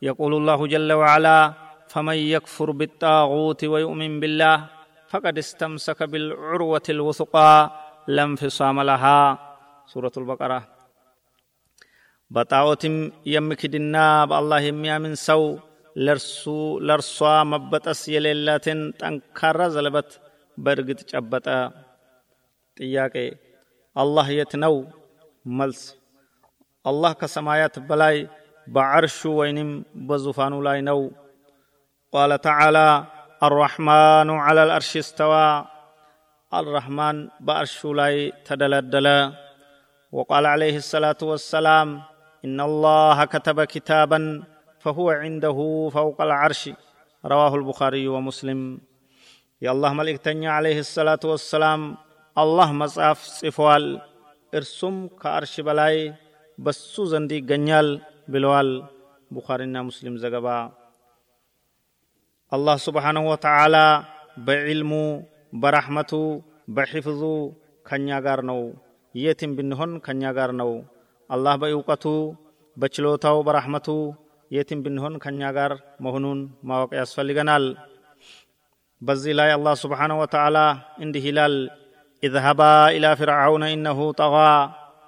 يقول 0.03 0.33
الله 0.35 0.61
جل 0.67 0.91
وعلا 0.93 1.39
فمن 1.89 2.19
يكفر 2.35 2.69
بالطاغوت 2.71 3.61
ويؤمن 3.65 4.13
بالله 4.21 4.57
فقد 5.11 5.35
استمسك 5.39 5.99
بالعروة 6.03 6.87
الوثقى 6.89 7.53
لا 8.09 8.23
انفصام 8.23 8.77
لها 8.83 9.19
سورة 9.89 10.15
البقرة 10.17 10.61
በጣዖትም 12.31 12.95
የሚክድና 13.35 13.97
በአላህ 14.31 14.61
የሚያምን 14.65 15.13
ሰው 15.29 15.43
ለእርሱ 15.97 16.43
ለእርሷ 16.87 17.19
መበጠስ 17.53 18.01
የሌላትን 18.15 18.81
ጠንካራ 19.01 19.61
ዘለበት 19.75 20.09
በእርግጥ 20.59 21.01
ጨበጠ። 21.13 21.47
ጥያቄ 22.77 23.15
አላህ 23.97 24.27
የት 24.39 24.53
ነው? 24.65 24.75
መልስ 25.59 25.81
አላህ 26.85 27.13
ከሰማያት 27.21 27.77
በላይ 27.89 28.17
በዐርሹ 28.67 29.21
ወይንም 29.41 29.71
በዙፋኑ 30.09 30.55
ላይ 30.69 30.79
ነው። 30.89 31.01
ቃለ 32.13 32.33
ተዓላ 32.47 32.79
አራሕማኑ 33.43 34.29
ዐላ 34.45 34.59
ልአርሽ 34.69 34.93
እስተዋ 35.03 35.33
አልረሕማን 36.53 37.17
በአርሹ 37.47 37.81
ላይ 38.01 38.15
ተደለደለ። 38.49 39.09
وقال 40.13 40.47
عليه 40.47 40.77
الصلاة 40.77 41.21
والسلام 41.23 41.89
إن 42.45 42.59
الله 42.61 43.25
كتب 43.25 43.65
كتابا 43.65 44.21
فهو 44.81 45.11
عنده 45.13 45.59
فوق 45.93 46.19
العرش 46.21 46.63
رواه 47.25 47.55
البخاري 47.55 48.09
ومسلم 48.09 48.61
يا 49.63 49.71
الله 49.71 49.93
ملك 49.93 50.17
تنيا 50.19 50.51
عليه 50.51 50.79
الصلاة 50.79 51.23
والسلام 51.25 51.81
الله 52.37 52.73
مصاف 52.73 53.19
صفوال 53.41 53.85
ارسم 54.55 54.95
كأرش 55.23 55.61
بلاي 55.61 55.97
بسو 56.59 57.03
زندي 57.13 57.39
ገኛል 57.51 57.89
ብለዋል 58.33 58.71
ቡኻሪና 59.35 59.77
ሙስሊም 59.89 60.15
ዘገባ 60.23 60.47
አላህ 62.53 62.77
ስብሓንሁ 62.87 63.23
ወተዓላ 63.33 63.77
በዕልሙ 64.47 64.93
በራሕመቱ 65.63 66.13
በሒፍዙ 66.77 67.23
ከእኛ 67.89 68.09
ጋር 68.27 68.41
ነው 68.51 68.61
የትም 69.15 69.53
ብንሆን 69.59 69.93
ከእኛ 70.07 70.25
ጋር 70.39 70.51
ነው 70.61 70.71
አላህ 71.31 71.55
በእውቀቱ 71.63 72.07
በችሎታው 72.77 73.39
በራሕመቱ 73.49 73.89
የትም 74.51 74.81
ብንሆን 74.85 75.15
ከእኛ 75.25 75.43
ጋር 75.59 75.73
መሆኑን 76.07 76.41
ማወቅ 76.71 76.91
ያስፈልገናል 77.01 77.65
በዚህ 79.03 79.35
ላይ 79.41 79.51
አላህ 79.57 79.75
ስብሓንሁ 79.85 80.17
ወተዓላ 80.23 80.59
እንዲህ 81.05 81.27
ይላል 81.31 81.57
اذهبا 82.23 82.89
إلى 82.89 83.17
فرعون 83.17 83.63
إنه 83.65 83.99
طغى 84.13 84.55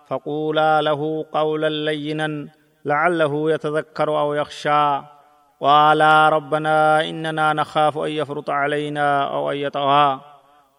فقولا 0.08 0.82
له 0.82 1.26
قولا 1.32 1.70
لينا 1.70 2.48
لعله 2.86 3.52
يتذكر 3.52 4.20
أو 4.20 4.34
يخشى. 4.34 5.02
قال 5.62 6.02
ربنا 6.34 7.10
إننا 7.10 7.54
نخاف 7.54 7.98
أن 7.98 8.12
يفرط 8.12 8.50
علينا 8.50 9.24
أو 9.34 9.52
أن 9.52 9.58
يطغى. 9.58 10.22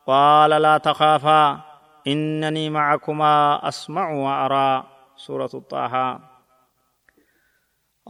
قال 0.07 0.51
لا 0.51 0.79
تخافا 0.79 1.61
إنني 2.07 2.71
معكما 2.71 3.69
أسمع 3.69 4.13
وأرى. 4.13 4.85
سورة 5.17 5.51
الطه. 5.55 6.21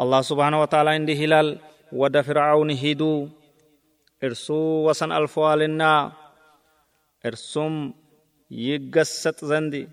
الله 0.00 0.20
سبحانه 0.20 0.62
وتعالى 0.62 0.90
عندي 0.90 1.24
هلال 1.24 1.58
ود 1.92 2.20
فرعون 2.20 2.70
هيدو 2.70 3.28
إرسو 4.24 4.88
وسن 4.88 5.12
ألفوالنا. 5.12 6.12
إرسم 7.26 7.92
يقسط 8.50 9.44
زندي. 9.44 9.88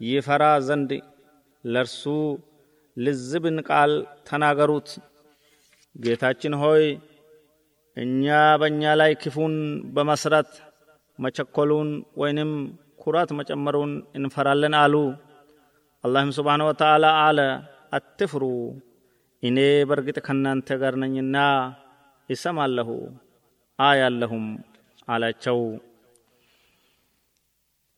ይፈራ 0.00 0.44
ዘንድ 0.66 0.90
ለርሱ 1.64 2.02
ልዝብን 2.96 3.58
ቃል 3.68 3.92
ተናገሩት። 4.28 4.88
ጌታችን 5.96 6.54
ሆይ 6.62 6.84
እኛ 7.96 8.24
በእኛ 8.60 8.82
ላይ 9.00 9.12
ክፉን 9.22 9.54
በመስራት 9.94 10.50
መቸኮሉን 11.18 11.90
ወይንም 12.20 12.50
ኩራት 12.98 13.30
መጨመሩን 13.38 13.92
እንፈራለን 14.18 14.74
አሉ። 14.80 14.94
አላህም 16.04 16.30
ስብሓነ 16.38 16.62
ወተዓላ 16.68 17.06
አለ 17.22 17.38
አትፍሩ፣ 17.92 18.42
እኔ 19.42 19.58
በርግጥ 19.88 20.18
ከናንተ 20.26 20.68
ጋር 20.82 20.94
ነኝና 21.02 21.36
ይሰማለሁ 22.28 22.88
አያለሁም 23.78 24.46
አላቸው። 25.08 25.58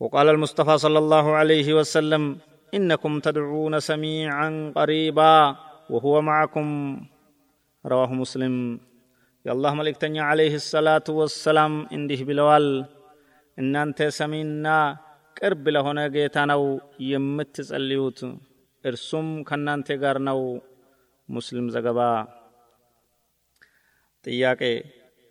وقال 0.01 0.27
المصطفى 0.29 0.77
صلى 0.77 0.99
الله 0.99 1.25
عليه 1.31 1.67
وسلم 1.73 2.23
إنكم 2.73 3.19
تدعون 3.19 3.79
سميعا 3.79 4.73
قريبا 4.75 5.35
وهو 5.89 6.21
معكم 6.21 6.67
رواه 7.85 8.11
مسلم 8.13 8.79
يا 9.45 9.51
الله 9.51 9.71
ملك 9.73 9.95
تنيا 9.97 10.23
عليه 10.23 10.53
الصلاة 10.55 11.07
والسلام 11.09 11.73
انده 11.91 12.19
بلوال 12.23 12.67
إن 13.57 13.73
أنت 13.75 13.99
سمينا 14.19 14.77
ቅርብ 15.37 15.65
ለሆነ 15.75 15.99
ጌታ 16.15 16.37
ነው 16.51 16.61
የምትጸልዩት 17.11 18.19
እርሱም 18.83 19.27
ከእናንተ 19.47 19.95
ጋር 20.03 20.17
ነው 20.27 20.39
ሙስሊም 21.29 21.67
ዘገባ 21.75 21.99
ጥያቄ 24.25 24.61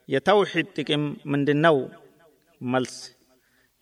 የተውሂድ 0.08 0.68
ጥቅም 0.78 1.04
ምንድን 1.32 1.58
ነው 1.66 1.76
መልስ 2.60 2.96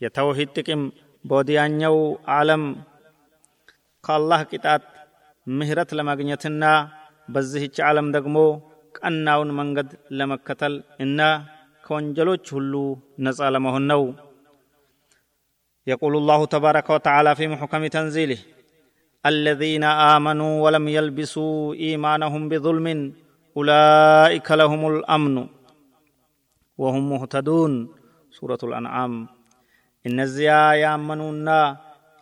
የተውሂድ 0.04 0.50
ጥቅም 0.59 0.83
በወዲያኛው 1.24 1.96
ዓለም 2.37 2.62
ከአላህ 4.04 4.40
ቅጣት 4.52 4.85
ምህረት 5.46 5.90
ለማግኘትና 5.98 6.64
በዚህች 7.28 7.76
ዓለም 7.88 8.06
ደግሞ 8.16 8.37
ቀናውን 8.98 9.50
መንገድ 9.61 9.90
ለመከተል 10.18 10.74
እና 11.04 11.20
ከወንጀሎች 11.85 12.46
ሁሉ 12.56 12.74
ነፃ 13.26 13.40
ለመሆን 13.56 13.87
ነው 13.92 14.02
يقول 15.87 16.14
الله 16.16 16.40
تبارك 16.46 16.87
وتعالى 16.90 17.30
في 17.35 17.44
محكم 17.48 17.87
تنزيله 17.87 18.38
الذين 19.24 19.85
آمنوا 20.14 20.52
ولم 20.64 20.85
يلبسوا 20.88 21.74
إيمانهم 21.74 22.42
بظلم 22.48 22.87
أولئك 23.56 24.48
لهم 24.50 24.83
الأمن 24.92 25.37
وهم 26.78 27.02
مهتدون 27.11 27.72
سورة 28.33 28.59
الأنعام 28.62 29.12
إن 30.04 30.18
الزيا 30.26 30.62
يامنونا 30.85 31.61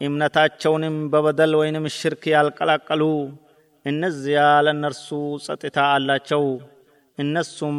እምነታቸውንም 0.06 0.96
በበደል 1.12 1.52
ወይንም 1.60 1.84
ሽርክ 1.98 2.22
ያልቀላቀሉ 2.34 3.02
እነዚያ 3.90 4.40
ለእነርሱ 4.66 5.08
ጸጥታ 5.46 5.78
አላቸው 5.94 6.44
እነሱም 7.24 7.78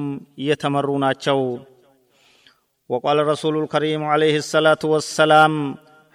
የተመሩ 0.49 0.89
ናቸው 1.07 1.41
وقال 2.89 3.17
الرسول 3.23 3.55
الكريم 3.63 4.01
عليه 4.13 4.35
الصلاة 4.43 4.83
والسلام 4.93 5.53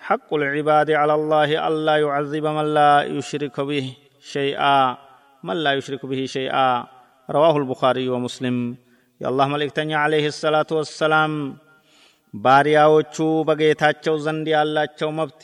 حق 0.06 0.30
العباد 0.38 0.88
على 1.00 1.14
الله 1.18 1.48
ألا 1.66 1.96
يعذب 2.04 2.44
من 2.58 2.66
لا 2.78 2.92
يشرك 3.16 3.56
به 3.70 3.86
شيئا 4.34 4.78
من 5.46 5.56
لا 5.64 5.72
يشرك 5.78 6.02
به 6.10 6.20
شيئا 6.36 6.68
رواه 7.28 7.54
البخاري 7.62 8.06
ومسلم 8.14 8.56
يا 9.22 9.26
الله 9.30 9.46
ملك 9.54 9.78
عليه 10.04 10.26
الصلاة 10.34 10.70
والسلام 10.78 11.32
ባሪያዎቹ 12.33 13.15
በጌታቸው 13.47 14.15
ዘንድ 14.25 14.47
ያላቸው 14.53 15.09
መብት 15.19 15.41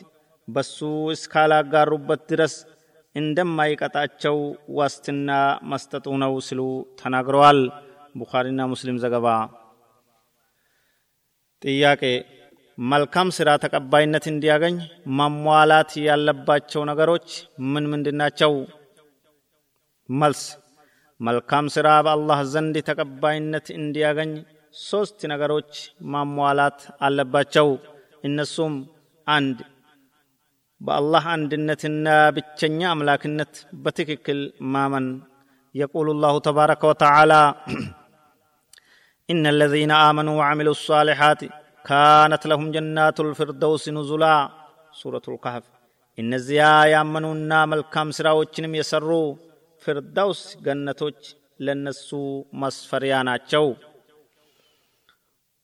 በሱ 0.47 0.77
እስካላጋሩበት 1.13 2.21
ድረስ 2.31 2.55
እንደማይቀጣቸው 3.15 4.37
ዋስትና 4.77 5.29
መስጠቱ 5.71 6.15
ነው 6.23 6.33
ሲሉ 6.47 6.61
ተናግረዋል። 6.99 7.59
ቡኻሪና 8.15 8.61
ሙስሊም 8.71 8.97
ዘገባ። 9.03 9.27
ጥያቄ 11.63 12.01
መልካም 12.77 13.27
ስራ 13.35 13.49
ተቀባይነት 13.63 14.25
እንዲያገኝ 14.31 14.75
ማሟላት 15.17 15.91
ያለባቸው 16.07 16.81
ነገሮች 16.89 17.27
ምን 17.71 17.85
ምንድናቸው 17.91 18.53
መልስ 20.09 20.41
መልካም 21.19 21.65
ስራ 21.75 21.87
በአላህ 22.05 22.39
ዘንድ 22.53 22.75
ተቀባይነት 22.89 23.67
እንዲያገኝ 23.77 24.31
ሶስት 24.75 25.19
ነገሮች 25.31 25.71
ማሟላት 26.13 26.79
አለባቸው። 27.01 27.67
እነሱም 28.23 28.73
አንድ 29.27 29.57
በአላህ 30.81 31.25
አንድነትና 31.35 32.07
ብቸኛ 32.37 32.81
አምላክነት 32.93 33.53
በትክክል 33.83 34.41
ማመን። 34.73 35.07
يقول 35.75 36.07
الله 36.09 36.33
تبارك 36.39 36.81
وتعالى 36.83 37.41
إن 39.29 39.43
الذين 39.47 39.91
آمنوا 40.09 40.35
وعملوا 40.39 40.71
الصالحات 40.71 41.41
كانت 41.85 42.43
لهم 42.45 42.67
جنات 42.71 43.17
الفردوس 43.19 43.83
نزلا 43.89 44.35
سورة 44.93 45.25
القهف 45.27 45.63
إن 46.17 46.31
الزياء 46.33 46.87
يأمنوا 46.87 47.33
النام 47.33 47.69
ملكام 47.69 48.07
سراوچنم 48.11 48.73
يسروا 48.75 49.35
فردوس 49.83 50.39
جنتوچ 50.65 51.19
لنسو 51.59 52.21
مسفريانا 52.53 53.35
چو 53.51 53.65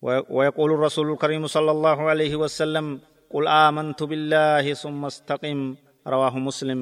ويقول 0.03 0.71
الرسول 0.73 1.07
الكريم 1.13 1.47
صلى 1.47 1.71
الله 1.71 1.99
عليه 2.11 2.35
وسلم 2.37 2.87
قل 3.31 3.45
آمنت 3.67 4.01
بالله 4.03 4.65
ثم 4.75 5.01
استقم 5.05 5.61
رواه 6.07 6.35
مسلم 6.39 6.81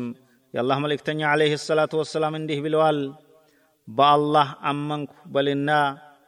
يا 0.55 0.61
الله 0.61 0.79
ملك 0.79 1.01
تنيا 1.01 1.27
عليه 1.27 1.53
الصلاة 1.55 1.93
والسلام 1.95 2.33
انده 2.35 2.59
بالوال 2.61 2.99
بالله 3.89 4.47
أمنك 4.71 5.11
بلنا 5.35 5.81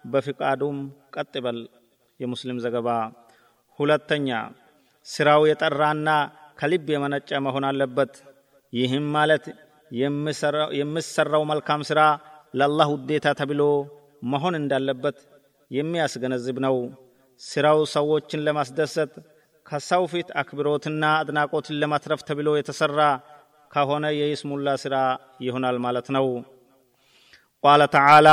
بفقادوم 0.05 0.77
قتبل 1.15 1.57
يا 2.21 2.27
مسلم 2.27 2.57
زغبا 2.65 2.99
ሁለተኛ 3.79 4.29
ስራው 5.07 5.43
የጠራና 5.49 6.09
ከልብ 6.59 6.87
የመነጨ 6.93 7.31
መሆን 7.47 7.65
አለበት 7.71 8.13
ይህም 8.73 9.07
ማለት 9.17 9.45
የምሰራው 10.79 11.43
መልካም 11.53 11.81
ስራ 11.91 12.01
ለአላህ 12.59 12.89
ውዴታ 12.95 13.27
ተብሎ 13.41 13.63
መሆን 14.33 14.55
እንዳለበት 14.61 15.19
የሚያስገነዝብ 15.71 16.57
ነው። 16.67 16.77
ስራው 17.41 17.81
ሰዎችን 17.95 18.45
ለማስደሰት 18.47 19.13
ከሰው 19.67 20.05
ፊት 20.13 20.29
አክብሮትና 20.41 21.05
አድናቆትን 21.21 21.79
ለማትረፍ 21.83 22.21
ተብሎ 22.29 22.49
የተሰራ 22.57 23.01
ከሆነ 23.71 24.05
የይስሙላ 24.19 24.75
ስራ 24.83 24.95
ይሆናል 25.47 25.79
ማለት 25.87 26.09
ነው። 26.17 26.27
ቃለ 27.65 27.83
ተዓላ 27.95 28.29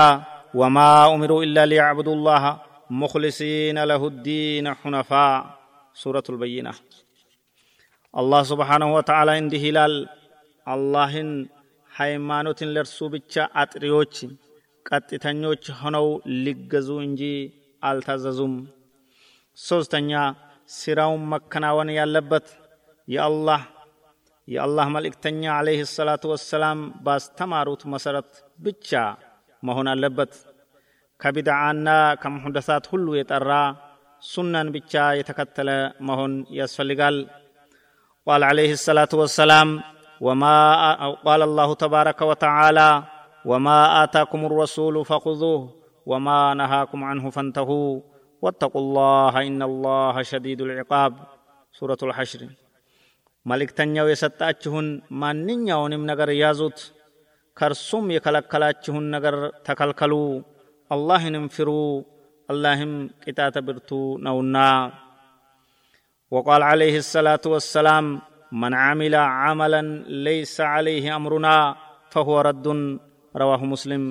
ወማ 0.54 0.78
ኡሚሩ 1.12 1.34
ኢላ 1.46 1.60
ሊያዕቡዱ 1.72 2.10
ላህ 2.28 2.44
ሙኽሊሲነ 3.00 3.80
ለሁ 3.92 4.04
ዲነ 4.26 4.68
ሑነፋ 4.82 5.12
ሱረቱ 5.96 6.28
ልበይና 6.36 6.70
አላህ 8.14 8.42
ስብሓንሁ 8.50 8.90
ወተዓላ 8.96 9.30
እንዲህ 9.42 9.64
ይላል 9.68 9.96
አላህን 10.68 11.30
ሃይማኖትን 11.92 12.70
ለእርሱ 12.76 12.98
ብቻ 13.14 13.34
አጥሪዎች 13.62 14.16
ቀጥተኞች 14.89 15.65
ሆነው 15.81 16.07
ሊገዙ 16.45 16.89
እንጂ 17.07 17.23
አልታዘዙም። 17.83 18.55
ሶስተኛ 19.59 20.11
ሲራውን 20.71 21.23
መከናወን 21.33 21.91
ያለበት 21.99 22.47
የአላህ 23.09 23.63
የአላህ 24.49 24.87
መልእክተኛ 24.95 25.43
ዓለይህ 25.57 25.81
ሰላቱ 25.97 26.25
ወሰላም 26.33 26.79
ባስተማሩት 27.07 27.83
መሰረት 27.95 28.31
ብቻ 28.59 28.91
መሆን 29.63 29.89
አለበት። 29.93 30.33
ከቢድዓና 31.21 31.89
ከሙሕደሳት 32.23 32.85
ሁሉ 32.93 33.07
የጠራ 33.17 33.53
ሱናን 34.23 34.69
ብቻ 34.77 34.93
የተከተለ 35.19 35.71
መሆን 36.09 36.33
ያስፈልጋል። 36.59 37.17
ቃል 38.27 38.43
ዓለይህ 38.49 38.73
ሰላቱ 38.87 39.13
ወሰላም 39.23 39.69
ወማ 40.21 40.45
ቃል 41.25 41.43
አላሁ 41.47 41.71
ተባረከ 41.83 42.21
ወተዓላ 42.31 42.79
وما 43.45 44.05
آتاكم 44.05 44.41
الرسول 44.47 45.05
فخذوه 45.05 45.75
وما 46.07 46.55
نهاكم 46.55 47.05
عنه 47.05 47.31
فانتهوا 47.31 48.01
واتقوا 48.43 48.81
الله 48.81 49.47
إن 49.47 49.63
الله 49.63 50.23
شديد 50.23 50.61
العقاب. 50.61 51.13
سورة 51.73 51.99
الحشر. 52.03 52.49
ملك 53.47 53.71
تنيو 53.71 54.07
يستأچهن 54.07 55.03
ما 55.11 55.33
ننيو 55.33 55.89
نمنغر 55.89 56.31
يازوت. 56.31 56.93
كرسوم 57.59 58.11
يكالكالاتشهن 58.11 59.05
نغر 59.11 59.49
تكالكالو 59.67 60.43
الله 60.93 61.29
ننفرو. 61.29 62.05
اللهم 62.51 63.11
قطات 63.27 63.59
برتو 63.59 64.19
نونا. 64.19 64.93
وقال 66.31 66.63
عليه 66.63 66.97
الصلاة 67.05 67.45
والسلام 67.47 68.21
من 68.53 68.75
عمل 68.75 69.15
عملا 69.15 69.83
ليس 70.09 70.61
عليه 70.61 71.17
أمرنا 71.17 71.77
فهو 72.11 72.41
رد 72.41 72.67
ረዋሁ 73.39 73.63
ሙስሊም 73.73 74.05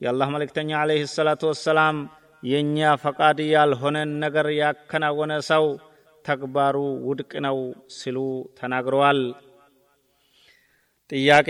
የአላህ 0.00 0.28
መልእክተኛ 0.34 0.70
ዓለይህ 0.80 1.04
ሰላቱ 1.14 1.42
ወሰላም 1.50 1.96
የእኛ 2.42 2.90
ፈቃድ 3.02 3.38
ያልሆነን 3.48 4.10
ነገር 4.22 4.46
ያከናወነ 4.58 5.32
ሰው 5.48 5.64
ተግባሩ 6.24 6.76
ውድቅ 7.08 7.32
ነው 7.46 7.58
ሲሉ 7.96 8.18
ተናግረዋል። 8.58 9.20
ጥያቄ 11.10 11.48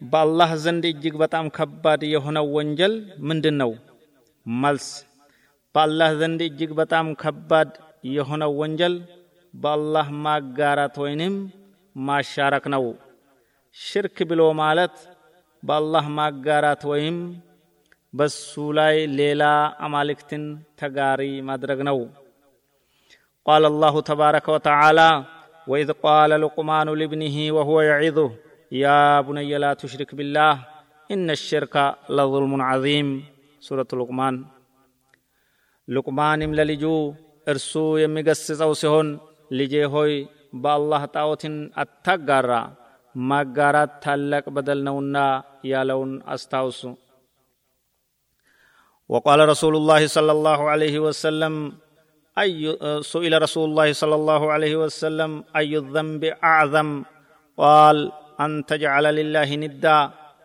በአላህ 0.00 0.50
ዘንድ 0.64 0.84
እጅግ 0.90 1.14
በጣም 1.22 1.46
ከባድ 1.56 2.02
የሆነው 2.12 2.46
ወንጀል 2.56 2.94
ምንድን 3.28 3.56
ነው? 3.62 3.70
መልስ 4.46 4.88
በአላህ 5.74 6.10
ዘንድ 6.20 6.40
እጅግ 6.46 6.70
በጣም 6.80 7.06
ከባድ 7.22 7.70
የሆነው 8.12 8.52
ወንጀል 8.60 8.94
በአላህ 9.54 10.08
ማጋራት 10.24 10.96
ወይንም 11.04 11.34
ማሻረክ 11.96 12.66
ነው። 12.74 12.84
ሽርክ 13.76 14.18
ብሎ 14.30 14.42
ማለት 14.60 14.94
በአላህ 15.63 16.05
ማጋራት 16.17 16.81
ወይም 16.91 17.17
በሱ 18.13 18.53
ላይ 18.79 18.95
ሌላ 19.19 19.43
አማልክትን 19.85 20.43
ተጋሪ 20.81 21.21
ማድረግ 21.49 21.81
ነው 21.89 21.99
قال 23.45 23.63
الله 23.65 23.95
تبارك 24.11 24.45
وتعالى 24.55 25.09
وإذ 25.67 25.89
قال 26.05 26.31
لقمان 26.43 26.87
لابنه 26.99 27.37
وهو 27.55 27.77
يعظه 27.81 28.29
يا 28.75 28.99
بني 29.21 29.51
لا 29.57 29.71
تشرك 29.73 30.09
بالله 30.15 30.53
إن 31.09 31.27
الشرك 31.29 31.75
لظلم 32.17 32.53
عظيم 32.61 33.07
سورة 33.61 33.89
لقمان 33.99 34.35
لقمان 35.87 36.39
للجو 36.59 36.97
እርሱ 37.47 37.71
የሚገስጸው 38.01 38.71
ሲሆን 38.81 39.07
ልጄ 39.51 39.73
ሆይ 39.93 40.11
በአላህ 40.63 41.01
ጣዖትን 41.15 41.55
አታጋራ 41.81 42.51
ማጋራት 43.29 43.91
ታላቅ 44.03 44.45
በደል 44.57 44.81
ነውና 44.89 45.17
ያለውን 45.73 46.13
አስታውሱ 46.35 46.83
وقال 49.09 49.39
رسول 49.53 49.73
الله 49.75 50.01
صلى 50.07 50.31
الله 50.37 50.59
عليه 50.73 50.95
وسلم 51.05 51.53
أي 52.37 52.51
سئل 53.03 53.33
رسول 53.45 53.65
الله 53.69 53.89
صلى 53.93 54.15
الله 54.15 54.41
عليه 54.53 54.73
وسلم 54.75 55.31
أي 55.59 55.71
الذنب 55.77 56.23
أعظم 56.51 56.89
قال 57.57 57.97
أن 58.39 58.51
تجعل 58.65 59.05
لله 59.19 59.49
ندا 59.55 59.99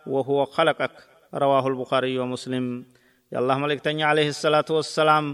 وهو 0.06 0.38
خلقك 0.56 0.94
رواه 1.34 1.64
البخاري 1.66 2.14
ومسلم 2.18 2.64
يا 3.32 3.38
الله 3.38 3.56
ملك 3.58 3.86
عليه 4.10 4.28
الصلاة 4.28 4.68
والسلام 4.70 5.24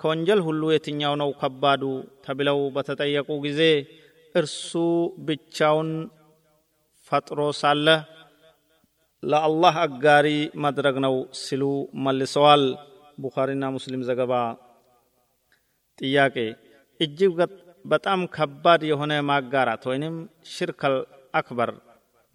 ከወንጀል 0.00 0.40
ሁሉ 0.46 0.62
የትኛው 0.74 1.12
ነው 1.20 1.28
ከባዱ 1.40 1.82
ተብለው 2.24 2.58
በተጠየቁ 2.76 3.28
ጊዜ 3.44 3.60
እርሱ 4.34 4.70
ብቻውን 5.28 5.90
ፈጥሮ 7.11 7.39
ሳለ 7.59 7.87
ለአላህ 9.23 9.75
አጋሪ 9.83 10.27
ማድረግ 10.63 10.95
ነው 11.05 11.15
ሲሉ 11.41 11.63
መልሰዋል። 12.05 12.63
ቡኻሪና 13.17 13.65
ሙስሊም 13.75 14.01
ዘገባ። 14.07 14.33
ጥያቄ 15.99 16.35
እጅግ 16.99 17.37
በጣም 17.85 18.19
ከባድ 18.35 18.81
የሆነ 18.89 19.13
ማጋራት 19.29 19.83
ወይንም 19.89 20.15
ሽርከል 20.51 20.95
አክበር 21.33 21.69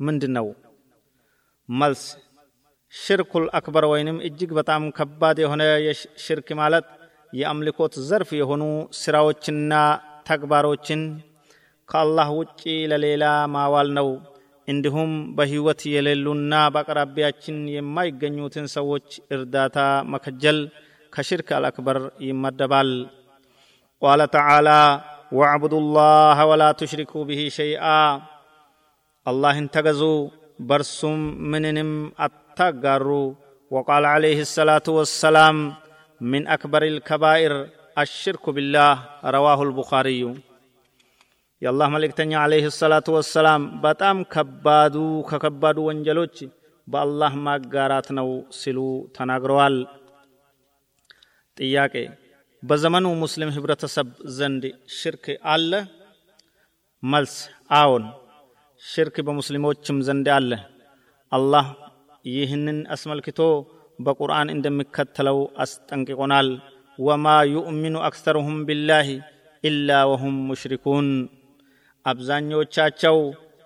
ምንድን 0.00 0.32
ነው 0.38 0.46
መልስ 1.68 2.02
ሽርኩል 2.92 3.44
አክበር 3.58 3.84
ወይንም 3.92 4.16
እጅግ 4.28 4.50
በጣም 4.58 4.82
ከባድ 4.96 5.36
የሆነ 5.42 5.62
ሽርክ 6.24 6.48
ማለት 6.60 6.86
የአምልኮት 7.32 7.94
ዘርፍ 8.08 8.30
የሆኑ 8.40 8.62
ስራዎችና 9.00 9.72
ተግባሮችን 10.26 11.02
ከአላህ 11.88 12.28
ውጪ 12.38 12.60
ለሌላ 12.90 13.24
ማዋል 13.54 13.88
ነው 13.98 14.08
እንዲሁም 14.67 15.11
በህይወት 15.37 15.81
የሌሉና 15.93 16.53
በአቅራቢያችን 16.73 17.57
የማይገኙትን 17.75 18.65
ሰዎች 18.75 19.07
እርዳታ 19.35 19.77
መከጀል 20.13 20.59
ከሽርክ 21.13 21.49
አልአክበር 21.57 21.99
ይመደባል 22.27 22.89
ቃለ 24.01 24.21
ተዓላ 24.35 24.69
ወዕቡዱ 25.39 25.75
ላህ 25.95 26.39
ወላ 26.51 26.65
ቱሽሪኩ 26.81 27.23
ብሂ 27.29 27.41
ሸይአ 27.57 27.85
አላህን 29.25 29.65
ተገዙ 29.75 30.01
በርሱም 30.69 31.21
ምንንም 31.53 31.91
አታጋሩ 32.25 33.07
ወቃል 33.71 34.05
ዓለይህ 34.13 34.39
ሰላቱ 34.55 34.87
ወሰላም 34.99 35.57
من 36.21 36.47
أكبر 36.47 36.83
الكبائر 36.83 37.69
الشرك 37.97 38.49
بالله 38.49 38.93
رواه 39.27 39.63
البخاري 39.63 40.21
የአላህ 41.62 41.88
መልእክተኛ 41.94 42.32
አለይህ 42.40 42.64
ሰላቱ 42.76 43.08
ወሰላም 43.16 43.62
በጣም 43.84 44.16
ከባዱ 44.32 44.94
ከከባዱ 45.28 45.78
ወንጀሎች 45.88 46.36
በአላህ 46.86 47.32
ማጋራት 47.44 48.08
ነው 48.18 48.28
ሲሉ 48.58 48.78
ተናግረዋል። 49.16 49.76
ጥያቄ 51.56 51.94
በዘመኑ 52.62 53.06
ሙስሊም 53.20 53.52
ህብረተሰብ 53.56 54.08
ዘንድ 54.38 54.64
ሽርክ 54.96 55.24
አለ? 55.52 55.70
መልስ 57.02 57.34
አዎን፣ 57.74 58.04
ሽርክ 58.82 59.16
በሙስሊሞችም 59.26 60.00
ዘንድ 60.08 60.28
አለ። 60.36 60.50
አላህ 61.32 61.68
ይህንን 62.30 62.80
አስመልክቶ 62.94 63.40
በቁርአን 63.98 64.52
እንደሚከተለው 64.54 65.38
አስጠንቅቆናል። 65.64 66.48
ወማ 66.98 67.26
ዩእሚኑ 67.52 67.96
አክሰሩሁም 68.08 68.58
ቢላህ 68.68 69.08
ኢላ 69.64 70.00
ወሁም 70.10 70.36
ሙሽሪኩን 70.48 71.08
አብዛኞቻቸው 72.06 73.18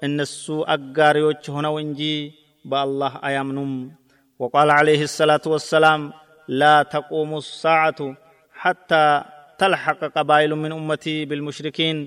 እነሱ 0.02 0.44
አጋሪዎች 0.74 1.44
ሆነው 1.54 1.74
እንጂ 1.84 2.00
በአላህ 2.64 3.12
አያምኑም። 3.26 3.72
ወቃል 4.40 4.70
ዓለይህ 4.76 5.02
ሰላቱ 5.14 5.44
ወሰላም 5.54 6.02
ላ 6.48 6.62
ተቁሙ 6.92 7.30
ሳዓቱ 7.52 7.98
ሐታ 8.54 8.92
ተልሐቀ 9.60 10.00
ቀባይሉ 10.14 10.52
ምን 10.62 10.72
ኡመቲ 10.78 11.04
ብልሙሽሪኪን 11.30 11.98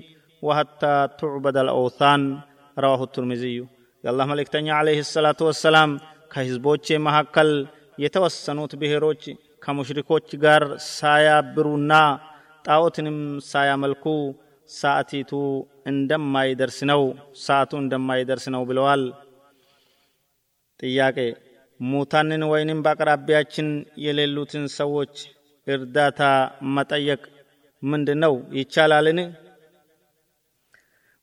ወሐታ 0.42 0.82
ቱዕበደ 1.18 1.58
ልአውታን 1.68 2.22
ረዋሁ 2.76 3.02
ቱርሚዝዩ 3.14 3.56
የአላህ 4.04 4.26
መልእክተኛ 4.32 4.66
ዓለይህ 4.78 5.00
ሰላቱ 5.14 5.40
ወሰላም 5.48 5.90
ከሕዝቦቼ 6.32 6.86
መካከል 7.06 7.50
የተወሰኑት 7.98 8.72
ብሔሮች 8.80 9.22
ከሙሽሪኮች 9.62 10.28
ጋር 10.44 10.62
ሳያብሩና 10.94 11.92
ጣዖትንም 12.64 13.18
ሳያመልኩ 13.50 14.04
ሰዓቲቱ 14.70 15.30
እንደማይደርስ 15.86 16.78
ነው 16.90 17.02
ሰዓቱ 17.44 17.72
እንደማይደርስ 17.82 18.44
ነው 18.54 18.62
ብለዋል። 18.64 19.02
ጥያቄ 20.80 21.16
ሙታንን 21.80 22.42
ወይንም 22.52 22.78
በአቅራቢያችን 22.84 23.68
የሌሉትን 23.98 24.64
ሰዎች 24.78 25.14
እርዳታ 25.66 26.20
መጠየቅ 26.76 27.22
ምንድን 27.82 28.18
ነው 28.24 28.34
ይቻላልን? 28.52 29.18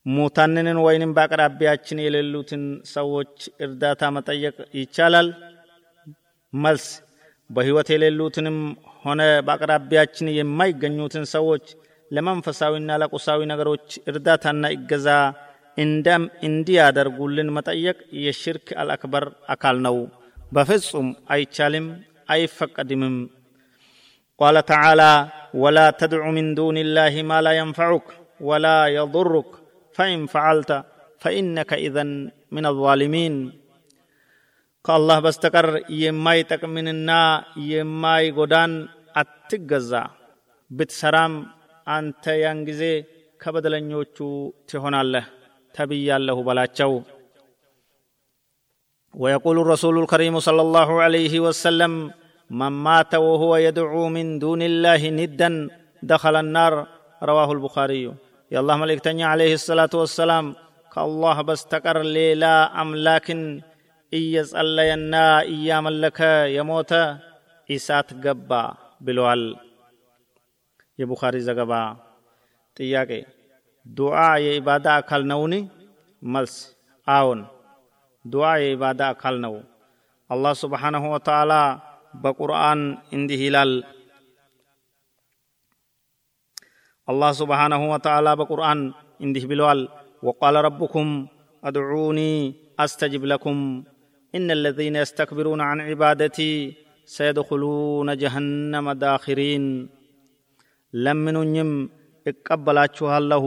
ሙታንንን 0.06 0.78
ወይንም 0.86 1.12
በአቅራቢያችን 1.16 1.98
የሌሉትን 2.04 2.64
ሰዎች 2.94 3.34
እርዳታ 3.62 4.10
መጠየቅ 4.18 4.56
ይቻላል? 4.76 5.28
መልስ 6.54 6.86
በህይወት 7.50 7.90
የሌሉትንም 7.94 8.58
ሆነ 9.04 9.22
በአቅራቢያችን 9.48 10.28
የማይገኙትን 10.38 11.26
ሰዎች 11.36 11.66
ለመንፈሳዊና 12.12 12.92
ለቁሳዊ 13.02 13.40
ነገሮች 13.52 13.88
እርዳታና 14.10 14.66
እገዛ 14.76 15.08
እንደም 15.78 16.24
እንዲያደርጉልን 16.48 17.50
መጠየቅ 17.58 17.98
የሽርክ 18.24 18.68
አልአክበር 18.82 19.26
አካል 19.54 19.78
ነው። 19.88 19.98
በፍጹም 20.52 21.08
አይቻልም፣ 21.34 21.88
አይፈቀድምም። 22.34 23.18
ቃለ 24.40 24.58
ተዓላ 24.70 25.02
ወላ 25.62 25.80
ተድዑ 26.00 26.26
ምን 26.36 26.48
ዱን 26.58 26.78
ላህ 26.96 27.16
ማ 27.30 27.40
ላ 27.46 27.54
የንፈዑክ 27.58 28.08
ወላ 28.42 28.66
የضሩክ 28.96 29.50
ፈኢን 29.96 30.24
ፈዓልተ 30.34 30.72
ፈኢነከ 31.22 31.72
ኢዘን 31.86 32.12
ምን 32.56 32.66
አዛሊሚን 32.72 33.36
ከአላህ 34.86 35.18
በስተቀር 35.26 35.68
የማይጠቅምንና 36.02 37.12
የማይጎዳን 37.72 38.74
አትገዛ 39.16 39.92
ብትሰራም 40.72 41.34
አንተ 41.87 42.25
ያን 42.43 42.59
ጊዜ 42.69 42.83
ከበደለኞቹ 43.43 44.17
ትሆናለህ 44.71 45.27
ተብያለሁ 45.79 46.39
በላቸው 46.49 46.93
ويقول 49.15 49.57
الرسول 49.65 49.95
الكريم 50.03 50.35
صلى 50.47 50.63
الله 50.67 50.91
عليه 51.05 51.35
وسلم 51.47 51.93
من 52.51 52.73
مات 52.87 53.13
وهو 53.27 53.53
يدعو 53.67 54.03
من 54.17 54.27
دون 54.45 54.61
الله 54.71 55.01
ندا 55.19 55.51
دخل 56.13 56.35
النار 56.45 56.73
رواه 57.23 57.51
البخاري 57.57 58.03
يا 58.51 58.59
الله 58.63 58.77
ملك 58.83 58.99
تنيا 59.07 59.27
عليه 59.33 59.53
الصلاة 59.61 59.93
والسلام 59.95 60.47
كالله 60.93 61.37
بستقر 61.49 61.99
ليلا 62.17 62.55
أملاك 62.83 63.27
እየጸለየና 64.13 65.15
እያመለከ 65.53 66.19
የሞተ 66.57 66.93
ኢሳት 67.69 68.09
ገባ 68.25 68.51
ብለዋል 69.07 69.43
የቡኻሪ 70.99 71.37
ዘገባ 71.49 71.73
ጥያቄ 72.77 73.11
ዱዓ 73.87 74.17
የኢባዳ 74.45 74.87
አካል 75.01 75.23
ነውን 75.31 75.55
መልስ 76.23 76.55
አዎን 77.07 77.41
ዱዓ 78.25 78.51
የኢባዳ 78.63 79.01
አካል 79.15 79.37
ነው 79.45 79.55
አላህ 80.31 80.53
ስብሓንሁ 80.63 81.05
ወተዓላ 81.15 81.53
በቁርአን 82.25 82.81
እንዲህ 83.17 83.41
ይላል 83.47 83.73
አላህ 87.09 87.31
ስብሓንሁ 87.41 87.83
ወተዓላ 87.95 88.29
በቁርአን 88.41 88.81
እንዲህ 89.27 89.47
ብለዋል 89.53 89.81
ወቃለ 90.29 90.57
ረብኩም 90.69 91.11
አድዑኒ 91.63 92.21
አስተጅብ 92.85 93.25
ለኩም 93.33 93.59
إن 94.35 94.51
الذين 94.51 94.97
يستكبرون 94.97 95.61
عن 95.61 95.81
عبادتي 95.81 96.53
سيدخلون 97.07 98.17
جهنم 98.17 98.87
داخرين 98.95 99.65
ለምኑኝም 100.94 101.72
እቀበላችኋለሁ። 102.26 103.44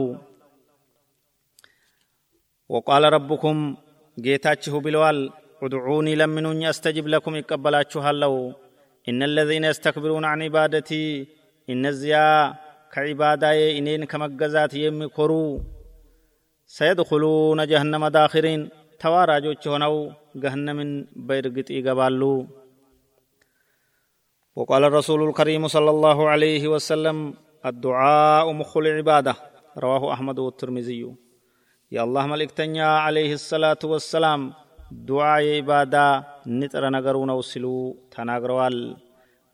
ወቃለ 2.69 3.03
ረብኩም 3.15 3.59
ጌታችሁ 4.17 4.75
ብለዋል፣ 4.85 5.17
ኡድዑኒ 5.61 6.07
ለምኑኝ፣ 6.19 6.61
አስተጅብ 6.69 7.05
ለኩም 7.13 7.35
ይቀበላችኋለሁ። 7.39 8.33
እነ 9.07 9.19
ለዚነ 9.35 9.65
የስተክብሩን 9.69 10.25
አን 10.29 10.41
ዒባደቲ 10.47 10.91
እነዚያ 11.67 12.19
ከዒባዳዬ 12.93 13.59
እኔን 13.77 14.03
ከመገዛት 14.11 14.73
የሚኮሩ 14.79 15.31
ሰየድኹሉነ 16.71 17.61
ጀሀነመ 17.71 18.03
ዳኺሪን 18.15 18.61
ተዋራጆች 19.01 19.63
ሆነው 19.71 19.95
ገህነምን 20.43 20.91
በእርግጥ 21.27 21.69
ይገባሉ። 21.77 22.21
وقال 24.56 24.82
الرسول 24.84 25.28
الكريم 25.28 25.68
صلى 25.68 25.90
الله 25.90 26.18
عليه 26.28 26.68
وسلم 26.68 27.34
الدعاء 27.66 28.52
مخ 28.52 28.76
العبادة 28.76 29.34
رواه 29.78 30.12
أحمد 30.12 30.38
والترمذي 30.38 31.14
يا 31.92 32.02
الله 32.02 32.26
ملك 32.26 32.50
تنيا 32.50 32.90
عليه 33.06 33.32
الصلاة 33.32 33.82
والسلام 33.84 34.40
دعاء 34.90 35.44
عبادة 35.56 36.06
نتر 36.46 36.82
نغرون 36.88 37.30
وسلو 37.30 37.76
تناغروال 38.12 38.76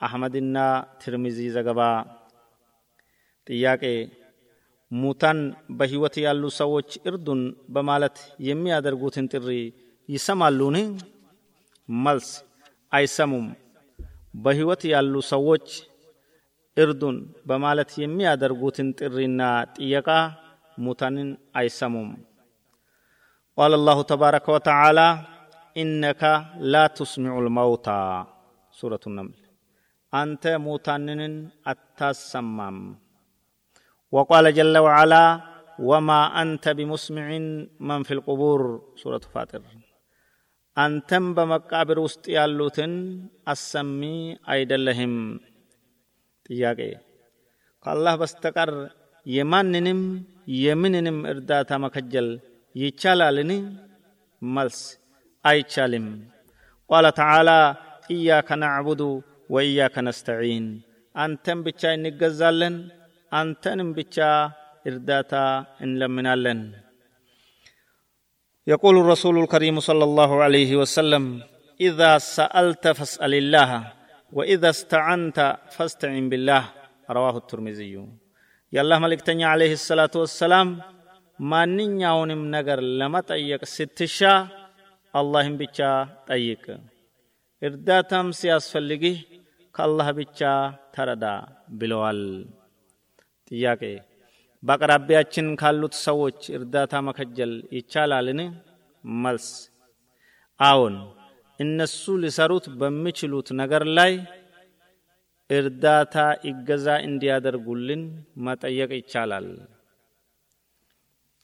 أحمدنا 0.01 0.67
ترمذي 1.03 1.47
زغبا 1.51 1.93
ጥያቄ 3.47 3.85
ሙታን 4.91 5.39
በሕይወት 5.79 6.17
ያሉ 6.25 6.43
ሰዎች 6.61 6.89
እርዱን 7.11 7.41
በማለት 7.75 8.17
የሚያደርጉትን 8.49 9.27
ጥሪ 9.33 9.49
ይሰማሉን? 10.15 10.77
መልስ 12.05 12.29
አይሰሙም። 12.93 13.47
በሕይወት 14.37 14.83
ያሉ 14.93 15.15
ሰዎች 15.33 15.67
እርዱን 16.77 17.17
በማለት 17.49 17.91
የሚያደርጉትን 18.03 18.89
ጥሪና 19.01 19.41
ጥየቃ 19.75 20.09
ሙታንን 20.79 21.29
አይሰሙም። 21.61 22.11
ቃል 23.59 23.73
አላሁ 23.79 23.99
ተባረከ 24.11 24.47
ወተዓላ 24.57 25.01
ኢነከ 25.77 26.23
ላ 26.73 26.85
ቱስሚዑ 26.99 27.37
ልመውታ 27.47 27.89
ሱረቱ 28.75 29.05
ነምል 29.19 29.39
አንተ 30.13 30.45
ሙታንንን 30.67 31.35
አታሰማም። 31.73 32.79
وقال 34.13 34.55
جل 34.55 34.79
وعلا 34.79 35.25
وما 35.81 36.21
أنت 36.43 36.65
بمسمع 36.69 37.27
من 37.81 38.03
في 38.03 38.13
القبور 38.15 38.61
سورة 38.97 39.25
فاطر 39.35 39.63
አንተም 40.78 41.26
በመቃብር 41.38 41.98
ውስጥ 42.04 42.24
ያሉትን 42.36 42.94
አሰሚ 43.48 44.02
አይደለህም። 44.48 45.16
ጥያቄ 46.46 46.80
ከአላህ 47.86 48.14
በስተቀር 48.22 48.72
የማንንም 49.26 50.02
የምንንም 50.60 51.18
እርዳታ 51.32 51.72
መከጀል 51.86 52.28
ይቻላልን? 52.76 53.52
መልስ 54.42 54.80
አይቻልም። 55.46 56.08
ቋለ 56.90 57.06
ተዓላ 57.20 57.50
ኢያከ 58.10 58.50
ናዕቡዱ 58.62 59.02
ወኢያከ 59.50 59.96
ነስተዒን፣ 60.08 60.68
አንተን 61.16 61.60
ብቻ 61.66 61.92
እንገዛለን፣ 61.98 62.76
አንተንም 63.32 63.90
ብቻ 63.98 64.18
እርዳታ 64.86 65.34
እንለምናለን። 65.86 66.60
يقول 68.68 68.98
الرسول 68.98 69.40
الكريم 69.44 69.80
صلى 69.80 70.04
الله 70.04 70.44
عليه 70.44 70.76
وسلم 70.76 71.44
إذا 71.82 72.18
سألت 72.18 72.88
فاسأل 72.88 73.34
الله 73.34 73.94
وإذا 74.34 74.70
استعنت 74.70 75.58
فاستعن 75.72 76.30
بالله. 76.30 76.64
رواه 77.10 77.38
الترمذي. 77.38 77.96
يالله 78.76 79.00
ملك 79.00 79.22
تنيا 79.22 79.48
عليه 79.48 79.74
الصلاة 79.80 80.12
والسلام 80.16 80.68
ما 81.40 81.66
نينياونم 81.66 82.56
نجر 82.56 82.80
لما 82.80 83.22
تأيك 83.22 83.64
ستشا 83.66 84.48
اللهم 85.16 85.56
بيتشا 85.58 85.92
تأيك 86.28 86.66
إرداتم 87.64 88.32
سياس 88.32 88.64
فلقي 88.74 89.16
كالله 89.76 90.12
بيتشا 90.12 90.54
تردا 90.94 91.36
بلوال 91.80 92.22
تياكي 93.48 94.07
በአቅራቢያችን 94.64 95.48
ካሉት 95.62 95.96
ሰዎች 96.06 96.40
እርዳታ 96.58 96.94
መከጀል 97.08 97.54
ይቻላልን? 97.78 98.40
መልስ 99.22 99.48
አዎን፣ 100.60 100.96
እነሱ 101.60 102.04
ሊሰሩት 102.24 102.66
በሚችሉት 102.80 103.48
ነገር 103.62 103.84
ላይ 103.98 104.14
እርዳታ 105.50 106.16
ይገዛ 106.50 106.88
እንዲያደርጉልን 107.08 108.02
መጠየቅ 108.48 108.90
ይቻላል። 109.00 109.48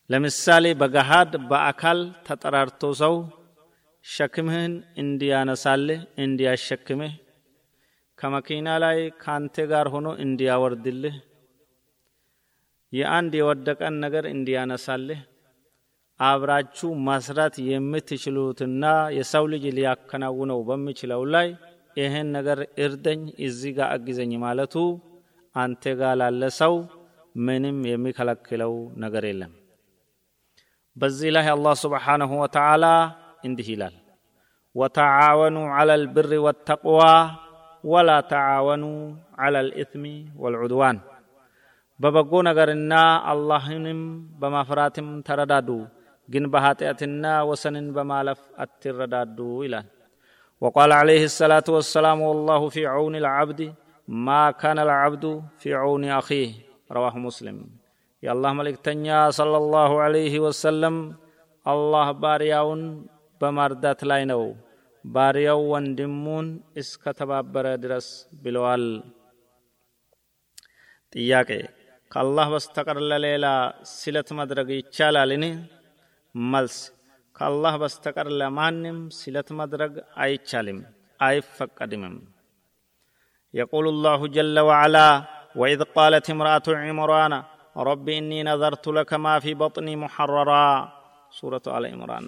ለምሳሌ 0.09 0.65
በገሃድ 0.81 1.33
በአካል 1.49 1.99
ተጠራርቶ 2.27 2.81
ሰው 3.01 3.15
ሸክምህን 4.05 4.73
እንዲያነሳልህ 5.03 6.01
እንዲያሸክምህ 6.23 7.13
ከመኪና 8.19 8.69
ላይ 8.83 8.99
ካንተ 9.23 9.55
ጋር 9.71 9.87
ሆኖ 9.93 10.07
እንዲያወርድልህ 10.25 11.15
የአንድ 12.93 13.33
የወደቀን 13.39 13.95
ነገር 14.03 14.25
እንዲያነሳልህ 14.31 15.21
አብራችሁ 16.19 16.89
መስራት 17.07 17.55
የምትችሉትና 17.69 18.83
የሰው 19.17 19.45
ልጅ 19.53 19.63
ሊያከናውነው 19.77 20.59
በሚችለው 20.67 21.21
ላይ 21.35 21.47
ይህን 21.97 22.27
ነገር 22.35 22.59
እርደኝ 22.85 23.21
እዚህ 23.47 23.71
ጋር 23.77 23.89
አግዘኝ 23.95 24.31
ማለቱ 24.43 24.75
አንተ 25.55 25.93
ጋር 25.99 26.13
ላለ 26.21 26.43
ሰው 26.59 26.75
ምንም 27.39 27.77
የሚከለክለው 27.91 28.73
ነገር 29.03 29.23
የለም። 29.29 29.51
በዚህ 30.95 31.29
ላይ 31.35 31.47
አላህ 31.53 31.73
ስብሓንሁ 31.83 32.31
ወተዓላ 32.41 32.85
እንዲህ 33.47 33.69
ይላል 33.73 33.95
ወተዓወኑ 34.75 35.57
ዐላ 35.77 35.91
ልብር 36.03 36.31
ወተቅዋ 36.45 36.99
ወላ 37.83 38.11
ተዓወኑ 38.31 38.83
ዐላ 39.39 39.63
ልኢትሚ 39.67 40.05
ወልዑድዋን 40.43 40.97
በበጎ 42.00 42.32
ነገርና 42.48 42.94
አላህንም 43.30 44.00
በማፍራትም 44.40 45.08
ተረዳዱ 45.28 45.68
ግን 46.28 46.44
በኃጢአትና 46.52 47.24
ወሰንን 47.50 47.86
በማለፍ 47.96 48.42
አትረዳዱ 48.64 49.38
ይላል 49.66 49.88
وقال 50.62 50.90
عليه 51.00 51.22
الصلاة 51.30 51.66
والسلام 51.76 52.18
والله 52.28 52.60
في 52.74 52.82
عون 52.94 53.14
العبد 53.22 53.60
ما 54.28 54.42
كان 54.62 54.78
العبد 54.86 55.24
في 55.60 55.68
عون 55.80 56.04
أخيه 56.20 56.50
رواه 56.96 57.14
مسلم 57.26 57.56
يا 58.22 58.30
الله 58.34 58.50
ملك 58.60 58.76
تنيا 58.86 59.20
صلى 59.38 59.56
الله 59.62 59.90
عليه 60.04 60.34
وسلم 60.46 60.94
الله 61.66 62.06
بارياون 62.24 62.80
بمردات 63.40 64.00
لاينو 64.10 64.42
بارياو 65.04 65.60
وندمون 65.72 66.46
اسكتبابر 66.80 67.66
درس 67.84 68.08
بلوال 68.42 68.84
ጥያቄ 71.12 71.50
ከአላህ 72.12 72.46
በስተቀር 72.52 72.98
ለሌላ 73.10 73.46
ስለት 73.94 74.28
መድረግ 74.38 74.68
ይቻላልን? 74.78 75.44
መልስ 76.34 76.76
ከአላህ 77.36 77.74
በስተቀር 77.82 78.28
ለማንም 78.40 78.98
ስለት 79.20 79.48
መድረግ 79.60 79.92
አይቻልም 80.16 80.80
አይፈቀድምም። 81.20 82.16
يقول 83.54 83.84
الله 83.88 84.20
جل 84.28 84.56
وعلا 84.60 85.08
وإذ 85.56 85.80
قالت 85.96 86.26
امرأة 86.30 86.66
عمران 86.82 87.32
رب 87.80 88.06
إني 88.10 88.38
نذرت 88.42 88.86
لك 88.88 89.10
ما 89.16 89.34
في 89.38 89.50
بطني 89.54 89.94
محررا 89.96 90.68
سورة 91.32 91.64
آل 91.68 91.84
عمران 91.86 92.26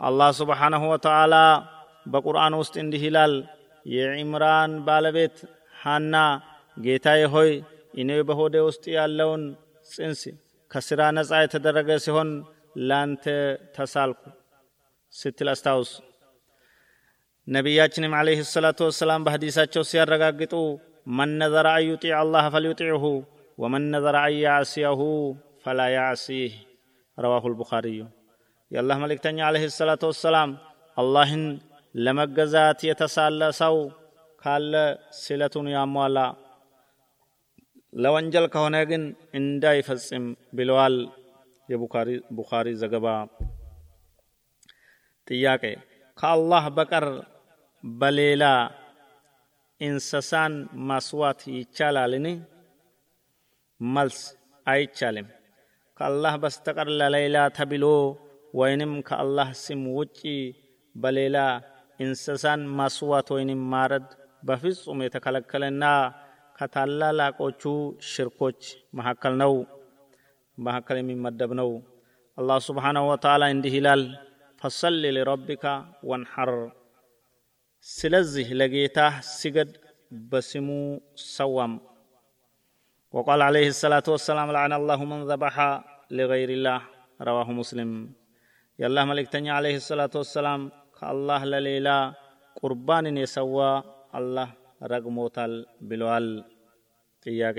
الله 0.00 0.30
سبحانه 0.40 0.82
وتعالى 0.92 1.44
በቁርአን 2.06 2.54
ውስጥ 2.60 2.74
እንዲህ 2.82 3.02
ይላል 3.06 3.34
የዒምራን 3.86 4.72
ባለቤት 4.86 5.36
ሐና 5.82 6.14
ጌታዬ 6.77 7.21
ሆይ 7.33 7.51
እኔ 8.01 8.09
በሆዴ 8.27 8.55
ውስጥ 8.67 8.83
ያለውን 8.97 9.43
ጽንስ 9.87 10.21
ከስራ 10.71 11.01
ነፃ 11.17 11.31
የተደረገ 11.43 11.89
ሲሆን 12.05 12.29
ላንተ 12.89 13.25
ተሳልኩ 13.75 14.21
ስትል 15.13 15.49
አስታውስ። 15.53 15.91
ነቢያችንም 17.47 18.13
ዓለይህ 18.19 18.39
ሰላቱ 18.53 18.79
ወሰላም 18.89 19.23
በሐዲሳቸው 19.25 19.83
ሲያረጋግጡ 19.89 20.53
መን 21.17 21.31
ነዘረ 21.41 21.67
አን 21.75 21.83
ዩጢዕ 21.89 22.13
አላህ 22.21 22.45
ፈልዩጢዕሁ 22.55 23.03
ወመን 23.57 23.85
ነዘረ 23.93 24.15
አን 24.23 24.35
ያዕስየሁ 24.39 25.01
ፈላ 25.63 25.81
ያዕሲህ 25.95 26.53
ረዋሁ 27.17 27.43
ልቡኻሪዩ 27.53 28.01
የአላህ 28.71 28.97
መልእክተኛ 29.03 29.37
ዓለይህ 29.47 29.71
ሰላቱ 29.77 30.03
ወሰላም 30.11 30.51
አላህን 30.97 31.45
ለመገዛት 31.95 32.79
የተሳለ 32.89 33.41
ሰው 33.61 33.75
ካለ 34.41 34.73
ስለቱን 35.21 35.67
ያሟላ 35.75 36.17
ለወንጀል 37.93 38.45
ከሆነ 38.53 38.77
ግን 38.89 39.03
እንዳይፈጽም 39.33 40.25
ብለዋል 40.53 40.95
የቡኻሪ 41.69 42.67
ዘገባ። 42.81 43.07
ጥያቄ 45.27 45.63
ከአላህ 46.17 46.65
በቀር 46.77 47.05
በሌላ 47.83 48.43
እንስሳን 49.81 50.53
ማስዋት 50.89 51.41
ይቻላልን? 51.55 52.27
መልስ 53.79 54.19
አይቻልም። 54.67 55.27
ከአላህ 55.99 56.33
በስተቀር 56.35 56.87
ለሌላ 56.99 57.37
ተብሎ 57.57 57.85
ወይንም 58.53 58.93
ከአላህ 59.07 59.49
ስም 59.63 59.81
ውጪ 59.97 60.19
በሌላ 60.95 61.37
እንስሳን 61.99 62.61
ማስዋት 62.79 63.27
ወይንም 63.35 63.61
ማረድ 63.71 64.07
በፍጹም 64.43 64.99
የተከለከለና 65.05 65.83
ከታላላቆቹ 66.58 67.62
ሽርኮች 68.12 68.60
መካከል 68.98 69.34
ነው 69.42 69.54
መካከል 70.58 70.96
የሚመደብ 71.00 71.52
ነው 71.60 71.70
አላህ 72.38 72.58
ስብሓንሁ 72.68 73.04
ወተዓላ 73.12 73.44
እንዲህ 73.54 73.74
ይላል 73.78 74.02
ፈሰሊ 74.60 75.04
ሊረቢካ 75.16 75.64
ወንሐር 76.10 76.52
ስለዚህ 77.86 78.48
ለጌታህ 78.60 79.14
ስገድ 79.38 79.72
በስሙ 80.32 80.68
ሰዋም 81.36 81.74
وقال 83.14 83.40
عليه 83.42 83.68
الصلاة 83.68 84.06
والسلام 84.08 84.48
لعن 84.56 84.72
الله 84.72 85.00
من 85.04 85.20
ذبح 85.30 85.54
لغير 86.10 86.50
الله 86.56 86.80
رواه 87.20 87.48
مسلم 87.52 87.90
يا 88.78 88.86
الله 88.88 89.02
ملك 89.04 89.26
تنيا 89.28 89.52
عليه 89.52 89.76
الصلاة 89.76 90.14
والسلام 90.14 90.60
كالله 90.98 91.40
لليلا 91.44 91.98
قربان 92.56 93.04
يسوى 93.16 93.72
الله 94.18 94.48
ረግሞታል 94.81 95.53
ብለዋል። 95.81 96.27
ጥያቄ 97.25 97.57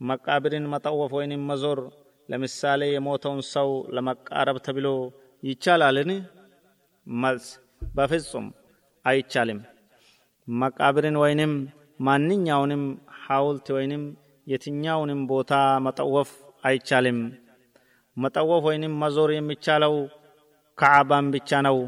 መቃብርን 0.00 0.64
መጠወፍ 0.72 1.12
ወይንም 1.18 1.42
መዞር 1.50 1.80
ለምሳሌ 2.28 2.82
የሞተውን 2.90 3.40
ሰው 3.50 3.68
ለመቃረብ 3.94 4.56
ተብሎ 4.66 4.86
ይቻላልን? 5.42 6.10
መልስ 7.06 7.46
በፍጹም 7.96 8.46
አይቻልም። 9.04 9.60
መቃብርን 10.48 11.16
ወይንም 11.22 11.52
ማንኛውንም 12.00 12.82
ሐውልት 13.22 13.68
ወይንም 13.76 14.02
የትኛውንም 14.46 15.20
ቦታ 15.30 15.52
መጠወፍ 15.86 16.30
አይቻልም። 16.64 17.18
መጠወፍ 18.16 18.62
ወይንም 18.68 18.94
መዞር 19.02 19.30
የሚቻለው 19.34 19.94
ከዓባን 20.78 21.26
ብቻ 21.34 21.60
ነው። 21.66 21.78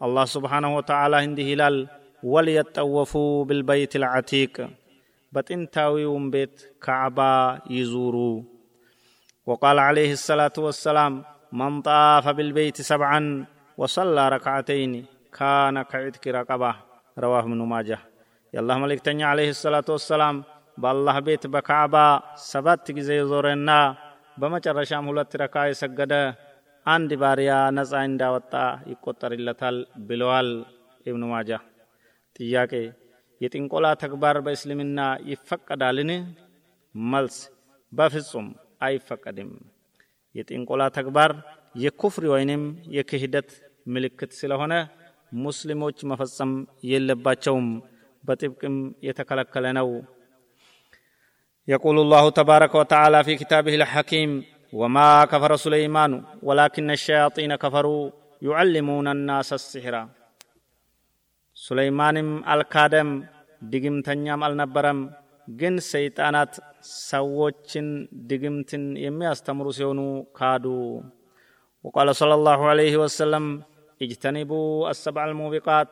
አላህ 0.00 0.24
ስብሓንሁ 0.34 0.70
ወተዓላ 0.78 1.14
እንዲህ 1.26 1.46
ይላል 1.52 1.76
وليطوفوا 2.23 3.45
بالبيت 3.45 3.95
العتيق 3.95 4.53
بتنتاويوم 5.33 6.23
بيت 6.31 6.55
كعبة 6.83 7.31
يزوروا 7.69 8.43
وقال 9.47 9.79
عليه 9.79 10.11
الصلاة 10.11 10.57
والسلام 10.57 11.23
من 11.51 11.81
طاف 11.81 12.25
بالبيت 12.27 12.77
سبعا 12.81 13.45
وصلى 13.77 14.29
ركعتين 14.29 15.05
كان 15.37 15.81
كعتك 15.81 16.27
رقبة 16.27 16.75
رواه 17.19 17.39
ابن 17.39 17.61
ماجه 17.73 17.99
يا 18.53 18.59
الله 18.59 18.77
ملك 18.77 18.99
تنيا 18.99 19.25
عليه 19.25 19.49
الصلاة 19.49 19.87
والسلام 19.89 20.35
بالله 20.77 21.15
بيت 21.19 21.43
بكعبة 21.53 22.05
سبت 22.51 22.85
ጊዜ 22.97 23.09
ዞረና 23.31 23.71
በመጨረሻም 24.41 25.07
ሁለት 25.11 25.31
ረካ 25.41 25.55
የሰገደ 25.69 26.13
አንድ 26.85 27.11
ባሪያ 27.21 27.53
ነፃ 27.77 27.91
እንዳወጣ 28.09 28.53
ይቆጠርለታል 28.91 29.77
ብለዋል 30.09 30.49
ኢብኑ 31.09 31.23
ማጃ 31.33 31.51
ጥያቄ 32.35 32.73
የጥንቆላ 33.41 33.87
ተግባር 34.03 34.37
በእስልምና 34.45 34.99
ይፈቀዳልን 35.31 36.11
መልስ 36.95 37.37
በፍጹም 37.91 38.47
አይፈቀድም 38.87 39.51
የጥንቆላ 40.35 40.83
ተግባር 40.97 41.31
የኩፍሪ 41.75 42.25
ወይንም 42.33 42.63
የክህደት 42.97 43.49
ምልክት 43.87 44.31
ስለሆነ 44.41 44.73
ሙስሊሞች 45.45 45.97
መፈጸም 46.11 46.51
የለባቸውም 46.91 47.67
በጥብቅም 48.23 48.77
የተከለከለ 49.09 49.67
ነው 49.79 49.89
يقول 51.67 51.97
الله 51.99 52.29
تبارك 52.31 52.75
وتعالى 52.75 53.19
في 53.23 53.33
كتابه 53.35 53.75
الحكيم 53.75 54.29
وما 54.73 55.25
كفر 55.25 55.55
سليمان 55.57 56.11
ولكن 56.43 56.91
الشياطين 56.91 57.55
كفروا 57.55 58.03
يعلمون 58.41 59.07
الناس 59.07 59.53
السحر 59.53 59.95
ሱለይማንም 61.64 62.30
አልካደም፣ 62.52 63.10
ድግምተኛም 63.62 64.40
አልነበረም። 64.46 65.00
ግን 65.52 65.74
ሰይጣናት 65.88 66.52
ሰዎችን 67.08 67.86
ድግምትን 68.30 68.84
የሚያስተምሩ 69.04 69.66
ሲሆኑ 69.78 70.00
ካዱ። 70.38 70.64
ወቃለ 71.84 72.10
ሰለላሁ 72.20 72.60
ዐለይሂ 72.70 72.94
ወሰለም 73.02 73.46
እጅተኒቡ 74.00 74.52
አሰብዐል 74.90 75.32
ሙቢቃት 75.40 75.90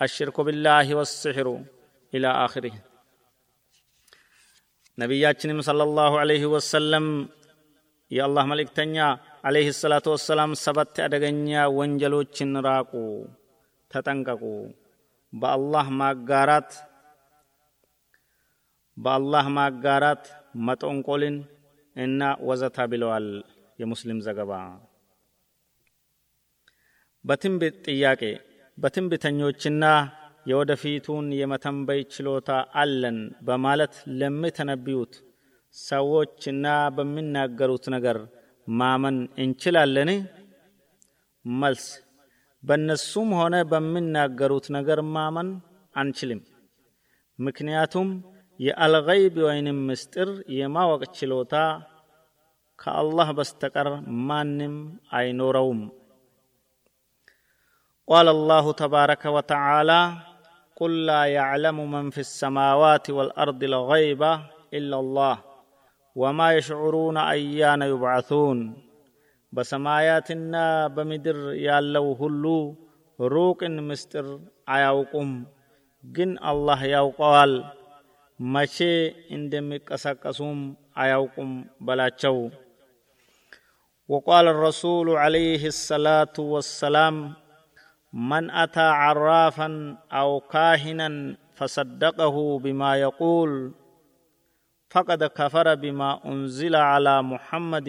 አሽርኩ 0.00 0.36
ቢላሂ 0.48 0.88
ወስሕሩ 0.98 1.48
ኢላ 2.12 2.26
አኽሪህ። 2.42 2.76
ነቢያችንም 4.98 5.60
ሰለላሁ 5.66 6.12
ዐለይሂ 6.22 6.44
ወሰለም 6.54 7.06
የአላህ 8.10 8.44
መልእክተኛ 8.52 8.96
ዐለይሂ 9.44 9.68
ሰላቱ 9.80 10.06
ወሰላም 10.14 10.52
ሰባት 10.64 10.96
አደገኛ 11.06 11.48
ወንጀሎችን 11.78 12.52
ራቁ፣ 12.66 12.92
ተጠንቀቁ 13.90 14.42
በአላህ 15.32 15.86
ማጋራት 16.00 16.70
በአላህ 18.96 19.46
ማጋራት 19.56 20.24
መጦንቆልን 20.68 21.36
እና 21.96 22.20
ወዘታ 22.48 22.86
ብለዋል። 22.92 23.26
የሙስሊም 23.78 24.20
ዘገባ። 24.26 24.52
በትንቢት 27.24 27.76
ጥያቄ 27.86 28.22
በትንቢተኞችና 28.78 29.84
የወደፊቱን 30.46 31.26
የመተንበይ 31.38 32.00
ችሎታ 32.12 32.50
አለን 32.74 33.16
በማለት 33.42 33.94
ለሚተነብዩት 34.20 35.14
ሰዎችና 35.74 36.66
በሚናገሩት 36.96 37.86
ነገር 37.94 38.18
ማመን 38.72 39.16
እንችላለን? 39.38 40.10
መልስ 41.44 41.84
በእነሱም 42.63 43.29
ሆነ 43.39 43.55
በሚናገሩት 43.71 44.67
ነገር 44.69 44.99
ማመን 45.15 45.49
አንችልም። 45.95 46.41
ምክንያቱም 47.39 48.09
የአልገይብ 48.59 49.35
ወይንም 49.47 49.79
ምስጢር 49.87 50.29
የማወቅ 50.49 51.03
ችሎታ 51.17 51.55
ከአላህ 52.79 53.27
በስተቀር 53.31 53.89
ማንም 54.27 54.75
አይኖረውም። 55.11 55.81
قال 58.07 58.27
الله 58.27 58.65
تبارك 58.73 59.23
وتعالى 59.27 60.01
قل 60.77 61.05
لا 61.05 61.25
يعلم 61.27 61.91
من 61.91 62.09
في 62.09 62.17
السماوات 62.19 63.09
والأرض 63.09 63.63
الغيب 63.63 64.21
إلا 64.73 64.97
الله 64.99 65.35
وما 66.15 66.53
يشعرون 66.53 67.17
أيان 67.17 67.81
يبعثون 67.83 68.57
በሰማያትና 69.53 70.53
በምድር 70.95 71.39
ያለው 71.65 72.07
ሁሉ 72.21 72.43
ሩቅን 73.19 73.75
ምስጢር 73.89 74.27
አያውቁም፣ 74.69 75.31
ግን 76.03 76.31
አላህ 76.43 76.79
ያውቀዋል። 76.93 77.53
መቼ 78.39 78.77
እንደሚቀሰቀሱም 79.37 80.59
አያውቁም 80.97 81.51
በላቸው። 81.81 82.37
وقال 84.09 84.47
الرسول 84.47 85.09
عليه 85.15 85.67
الصلاة 85.67 86.37
والسلام 86.53 87.15
من 88.13 88.49
أتى 88.53 88.87
عرافا 89.01 89.69
أو 90.11 90.39
كاهنا 90.45 91.09
فصدقه 91.53 92.35
بما 92.59 92.91
يقول 92.97 93.51
فقد 94.90 95.24
كفر 95.24 95.74
بما 95.74 96.20
أنزل 96.24 96.76
على 96.76 97.22
محمد 97.22 97.88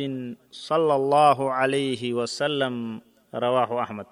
صلى 0.51 0.95
الله 0.95 1.51
عليه 1.51 2.13
وسلم 2.13 3.01
رواه 3.35 3.83
أحمد. 3.83 4.05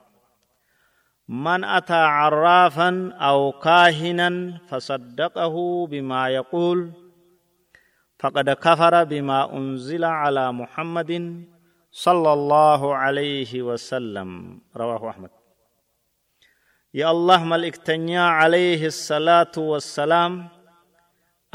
من 1.28 1.64
أتى 1.64 1.94
عرافا 1.94 3.12
أو 3.14 3.52
كاهنا 3.52 4.60
فصدقه 4.68 5.88
بما 5.88 6.30
يقول 6.30 6.92
فقد 8.20 8.50
كفر 8.50 9.04
بما 9.04 9.58
أنزل 9.58 10.04
على 10.04 10.52
محمد 10.52 11.44
صلى 11.92 12.34
الله 12.34 12.96
عليه 12.96 13.62
وسلم 13.62 14.62
رواه 14.76 15.10
أحمد. 15.10 15.30
يا 16.94 17.12
الله 17.12 17.44
ملكتنيا 17.44 18.22
عليه 18.22 18.86
الصلاة 18.86 19.52
والسلام 19.58 20.57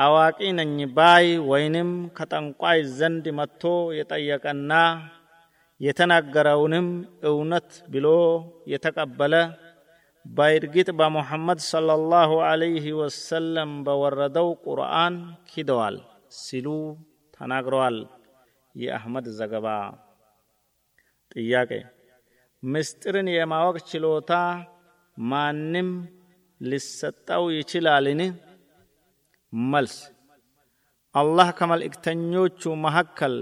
አዋቂ 0.02 0.38
ነኝ 0.58 0.76
ባይ 0.96 1.26
ወይንም 1.50 1.88
ከጠንቋይ 2.16 2.80
ዘንድ 2.98 3.24
መጥቶ 3.38 3.62
የጠየቀና 3.98 4.72
የተናገረውንም 5.80 6.88
እውነት 7.30 7.70
ብሎ 7.92 8.06
የተቀበለ 8.72 9.34
በእርግጥ 10.26 10.88
በሙሐመድ 10.98 11.60
ሰለላሁ 11.70 12.32
ዐለይሂ 12.48 12.84
ወሰለም 13.00 13.70
በወረደው 13.86 14.48
ቁርአን 14.64 15.14
ክደዋል 15.50 15.96
ሲሉ 16.38 16.66
ተናግረዋል። 17.36 17.96
የአህመድ 18.74 19.26
ዘገባ። 19.38 19.66
ጥያቄ 21.34 21.70
ምስጢርን 22.62 23.28
የማወቅ 23.32 23.76
ችሎታ 23.90 24.32
ማንም 25.16 25.88
ሊሰጠው 26.60 27.44
ይችላልን? 27.56 28.20
መልስ 29.71 29.95
አላህ 31.15 31.47
ከመልእክተኞቹ 31.59 32.61
መካከል 32.85 33.35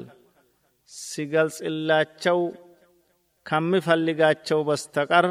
ሲገልጽላቸው 0.91 2.39
ከሚፈልጋቸው 3.45 4.59
በስተቀር 4.63 5.25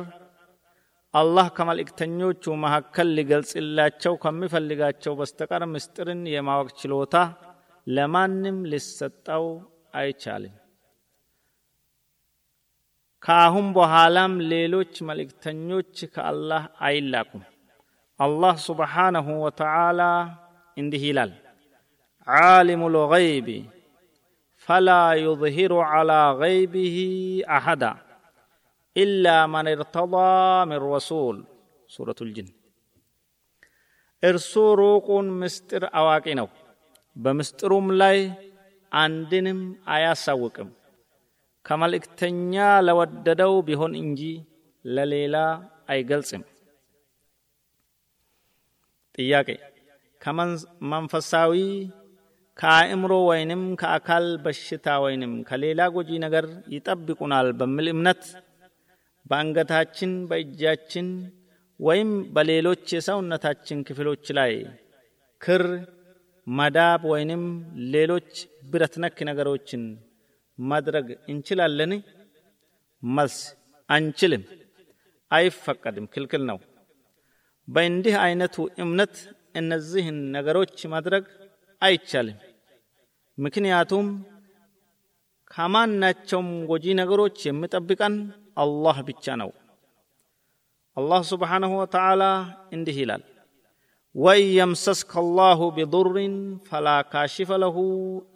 አላህ 1.14 1.46
ከመልእክተኞቹ 1.56 2.54
መካከል 2.64 3.08
ሊገልጽላቸው 3.16 4.14
ከሚፈልጋቸው 4.16 5.12
በስተቀር 5.14 5.62
ምስጢርን 5.66 6.22
የማወቅ 6.32 6.68
ችሎታ 6.80 7.16
ለማንም 7.86 8.58
ሊሰጠው 8.72 9.44
አይቻልም። 9.94 10.54
ከአሁን 13.22 13.66
በኋላም 13.72 14.32
ሌሎች 14.50 14.94
መልእክተኞች 15.02 15.94
ከአላህ 16.14 16.64
አይላኩም። 16.80 17.44
አላህ 18.20 18.54
ሱብሓነሁ 18.66 19.28
ወተዓላ 19.44 20.00
እንዲህ 20.77 21.03
ይላል 21.07 21.31
ዓሊሙ 22.27 22.81
ልገይቢ 22.95 23.47
ፈላ 24.67 24.89
ዩظሂሩ 25.25 25.73
ዓላ 25.89 26.11
ገይቢህ 26.41 26.95
አሐዳ 27.55 27.83
ኢላ 28.95 29.25
መን 29.53 29.67
እርተዳ 29.73 30.15
ምን 30.69 30.79
ረሱል 30.87 31.37
ሱረቱ 31.89 32.19
ልጅን 32.29 32.47
እርሱ 34.23 34.53
ሩቁን 34.79 35.27
ምስጢር 35.41 35.83
አዋቂ 35.99 36.27
ነው 36.39 36.47
በምስጢሩም 37.15 37.87
ላይ 38.01 38.17
አንድንም 38.91 39.59
አያሳውቅም 39.93 40.69
ከመልእክተኛ 41.65 42.53
ለወደደው 42.87 43.53
ቢሆን 43.67 43.93
እንጂ 44.03 44.21
ለሌላ 44.85 45.35
አይገልጽም 45.93 46.43
ጥያቄ 49.17 49.49
ከመንፈሳዊ 50.21 51.53
ከአእምሮ 52.59 53.13
ወይንም 53.29 53.61
ከአካል 53.81 54.25
በሽታ 54.45 54.87
ወይንም 55.03 55.33
ከሌላ 55.49 55.81
ጎጂ 55.93 56.09
ነገር 56.25 56.45
ይጠብቁናል 56.73 57.49
በሚል 57.59 57.87
እምነት 57.93 58.23
በአንገታችን፣ 59.25 60.11
በእጃችን 60.29 61.07
ወይም 61.79 62.09
በሌሎች 62.35 62.85
የሰውነታችን 62.95 63.83
ክፍሎች 63.87 64.25
ላይ 64.37 64.53
ክር፣ 65.41 65.63
መዳብ 66.47 67.01
ወይንም 67.11 67.43
ሌሎች 67.93 68.31
ብረት 68.71 68.95
ነክ 69.03 69.17
ነገሮችን 69.29 69.83
ማድረግ 70.59 71.07
እንችላለን? 71.31 71.91
መልስ 73.03 73.37
አንችልም፣ 73.89 74.43
አይፈቀድም፣ 75.31 76.07
ክልክል 76.13 76.43
ነው። 76.49 76.57
በእንዲህ 77.67 78.15
አይነቱ 78.23 78.55
እምነት 78.83 79.15
እነዚህን 79.55 80.17
ነገሮች 80.31 80.77
ማድረግ 80.91 81.25
አይቻልም። 81.81 82.37
ምክንያቱም 83.37 84.07
ከማናቸውም 85.51 86.49
ጎጂ 86.69 86.85
ነገሮች 86.99 87.37
የሚጠብቀን 87.45 88.15
አላህ 88.57 88.97
ብቻ 89.07 89.35
ነው። 89.41 89.51
አላህ 90.97 91.21
ስብሓንሁ 91.29 91.71
ወተዓላ 91.81 92.23
እንዲህ 92.75 92.97
ይላል፣ 93.01 93.23
ወኢን 94.15 94.51
የምሰስከ 94.57 95.11
አላሁ 95.21 95.59
ቢዱርን 95.75 96.35
ፈላ 96.67 96.87
ካሽፈ 97.11 97.49
ለሁ 97.63 97.77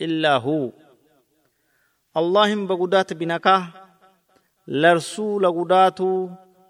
ኢላ 0.05 0.26
ሁ 0.43 0.47
አላህም 2.16 2.61
በጉዳት 2.70 3.11
ቢነካህ 3.20 3.64
ለእርሱ 4.68 5.14
ለጉዳቱ 5.43 5.99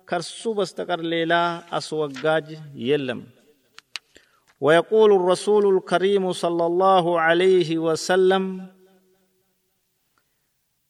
ከእርሱ 0.08 0.54
በስተቀር 0.58 1.02
ሌላ 1.14 1.34
አስወጋጅ 1.78 2.48
የለም። 2.88 3.22
ويقول 4.64 5.12
الرسول 5.20 5.78
الكريم 5.78 6.32
صلى 6.32 6.66
الله 6.66 7.06
عليه 7.22 7.78
وسلم 7.78 8.44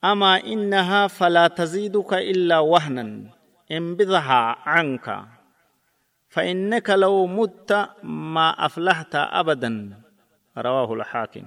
أما 0.03 0.33
إنها 0.45 1.07
فلا 1.07 1.47
تزيدك 1.47 2.13
إلا 2.13 2.59
وهنا 2.59 3.05
انبذها 3.71 4.41
عنك 4.73 5.07
فإنك 6.29 6.89
لو 6.89 7.25
مت 7.25 7.89
ما 8.03 8.65
أفلحت 8.65 9.15
أبدا. 9.15 9.73
رواه 10.57 10.93
الحاكم. 10.93 11.45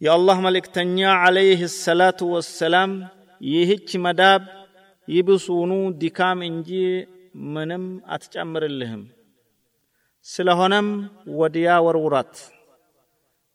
يا 0.00 0.14
الله 0.14 0.40
ملك 0.40 0.66
تنيا 0.66 1.08
عليه 1.08 1.62
الصلاة 1.70 2.20
والسلام 2.22 3.08
يهج 3.40 3.96
مداب 3.96 4.42
يبصونو 5.08 5.90
دكام 5.90 6.42
إنجي 6.42 7.08
منم 7.34 8.02
أتجمر 8.06 8.62
اللهم. 8.64 9.23
ስለሆነም 10.26 10.86
ወዲያ 11.38 11.70
ወርውራት። 11.86 12.34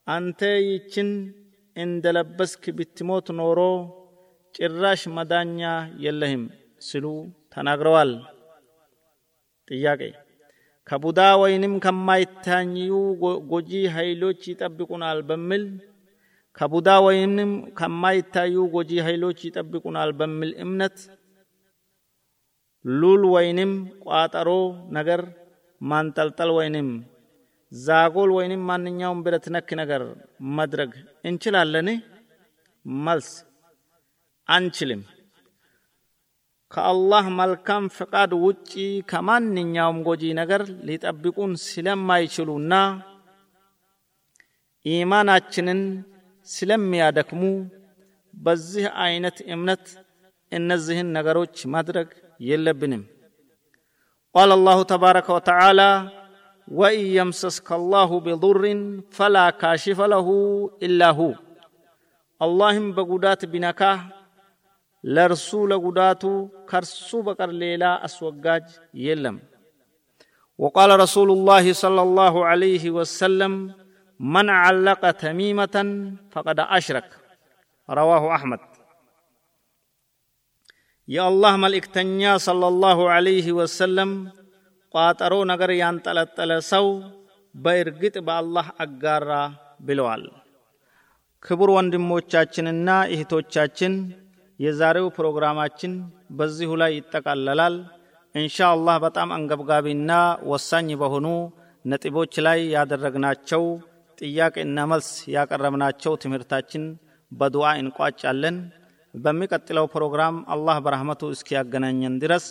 አንተ 0.07 0.39
ይችን 0.65 1.09
እንደለበስክ 1.75 2.63
ብትሞት 2.77 3.27
ኖሮ 3.39 3.59
ጭራሽ 4.55 5.01
መዳኛ 5.15 5.59
የለህም 6.03 6.43
ሲሉ 6.81 7.05
ተናግረዋል። 7.53 8.11
ጥያቄ 9.67 10.01
ከቡዳ 10.89 11.19
ወይንም 11.41 11.73
ከማይታዩ 11.85 12.91
ጎጂ 13.51 13.71
ኃይሎች 13.95 14.41
ይጠብቁናል 14.51 15.19
በሚል 15.29 15.65
ከቡዳ 16.59 16.89
ወይንም 17.07 17.51
ከማይታዩ 17.79 18.55
ጎጂ 18.73 18.93
ኃይሎች 19.07 19.39
ይጠብቁናል 19.47 20.11
በሚል 20.19 20.53
እምነት 20.63 20.97
ሉል 22.85 23.23
ወይንም 23.35 23.71
ቋጠሮ 24.05 24.49
ነገር 24.91 25.21
ማንጠልጠል 25.81 26.49
ወይንም 26.57 26.87
ዛጎል 27.71 28.29
ወይንም 28.37 28.61
ማንኛውም 28.69 29.19
ብረት 29.25 29.45
ነክ 29.53 29.69
ነገር 29.81 30.01
መድረግ 30.57 30.91
እንችላለን? 31.25 31.87
መልስ 33.03 33.29
አንችልም። 34.49 35.01
ከአላህ 36.71 37.25
መልካም 37.37 37.83
ፍቃድ 37.89 38.31
ውጪ 38.43 38.71
ከማንኛውም 39.09 39.99
ጎጂ 40.07 40.23
ነገር 40.39 40.61
ሊጠብቁን 40.87 41.53
ስለማይችሉና 41.63 42.73
ኢማናችንን 44.85 45.81
ስለሚያደክሙ 46.47 47.41
በዚህ 48.33 48.85
አይነት 49.05 49.37
እምነት 49.47 49.85
እነዚህን 50.51 51.09
ነገሮች 51.17 51.57
ማድረግ 51.73 52.09
የለብንም። 52.41 53.03
قال 54.35 54.51
الله 54.51 54.83
تبارك 54.83 55.29
وتعالى 55.29 56.09
وإن 56.67 56.99
يمسسك 56.99 57.71
الله 57.71 58.19
بضر 58.19 58.63
فلا 59.11 59.49
كاشف 59.49 60.01
له 60.01 60.27
إلا 60.83 61.09
هو. 61.09 61.33
اللهم 62.41 62.91
بقودات 62.91 63.45
بنكا 63.45 63.99
لرسول 65.03 65.71
قداتو 65.85 66.47
كرسو 66.69 67.21
بقر 67.21 67.49
ليلا 67.49 68.05
أسوقاج 68.05 68.63
يلم. 68.93 69.39
وقال 70.57 70.99
رسول 70.99 71.31
الله 71.31 71.73
صلى 71.73 72.01
الله 72.01 72.45
عليه 72.45 72.89
وسلم 72.89 73.73
من 74.19 74.49
علق 74.49 75.11
تميمة 75.11 75.75
فقد 76.31 76.59
أشرك. 76.59 77.09
رواه 77.89 78.35
أحمد. 78.35 78.59
የአላህ 81.09 81.53
መልእክተኛ 81.61 82.31
ሰለላሁ 82.43 82.99
ዐለይህ 83.13 83.47
ወሰለም 83.59 84.11
ቋጠሮ 84.93 85.33
ነገር 85.51 85.71
ያንጠለጠለ 85.77 86.51
ሰው 86.69 86.85
በእርግጥ 87.55 88.15
በአላህ 88.27 88.67
አጋራ 88.85 89.31
ብለዋል። 89.87 90.23
ክቡር 91.45 91.69
ወንድሞቻችንና 91.75 92.87
እህቶቻችን 93.13 93.93
የዛሬው 94.59 95.07
ፕሮግራማችን 95.17 95.93
በዚሁ 96.37 96.71
ላይ 96.81 96.93
ይጠቃለላል። 96.97 97.75
እንሻ 98.35 98.57
አላህ 98.73 98.97
በጣም 99.05 99.29
አንገብጋቢና 99.35 100.11
ወሳኝ 100.51 100.89
በሆኑ 101.01 101.27
ነጥቦች 101.85 102.35
ላይ 102.47 102.59
ያደረግናቸው 102.75 103.63
ጥያቄና 104.17 104.79
መልስ 104.91 105.09
ያቀረብናቸው 105.35 106.13
ትምህርታችን 106.23 106.83
በዱዓ 107.31 107.71
እንቋጫለን። 107.81 108.57
በሚቀጥለው 109.14 109.86
ፕሮግራም 109.94 110.36
አላህ 110.54 110.76
በረህመቱ 110.84 111.22
እስኪያገናኘን 111.34 112.16
ድረስ 112.24 112.46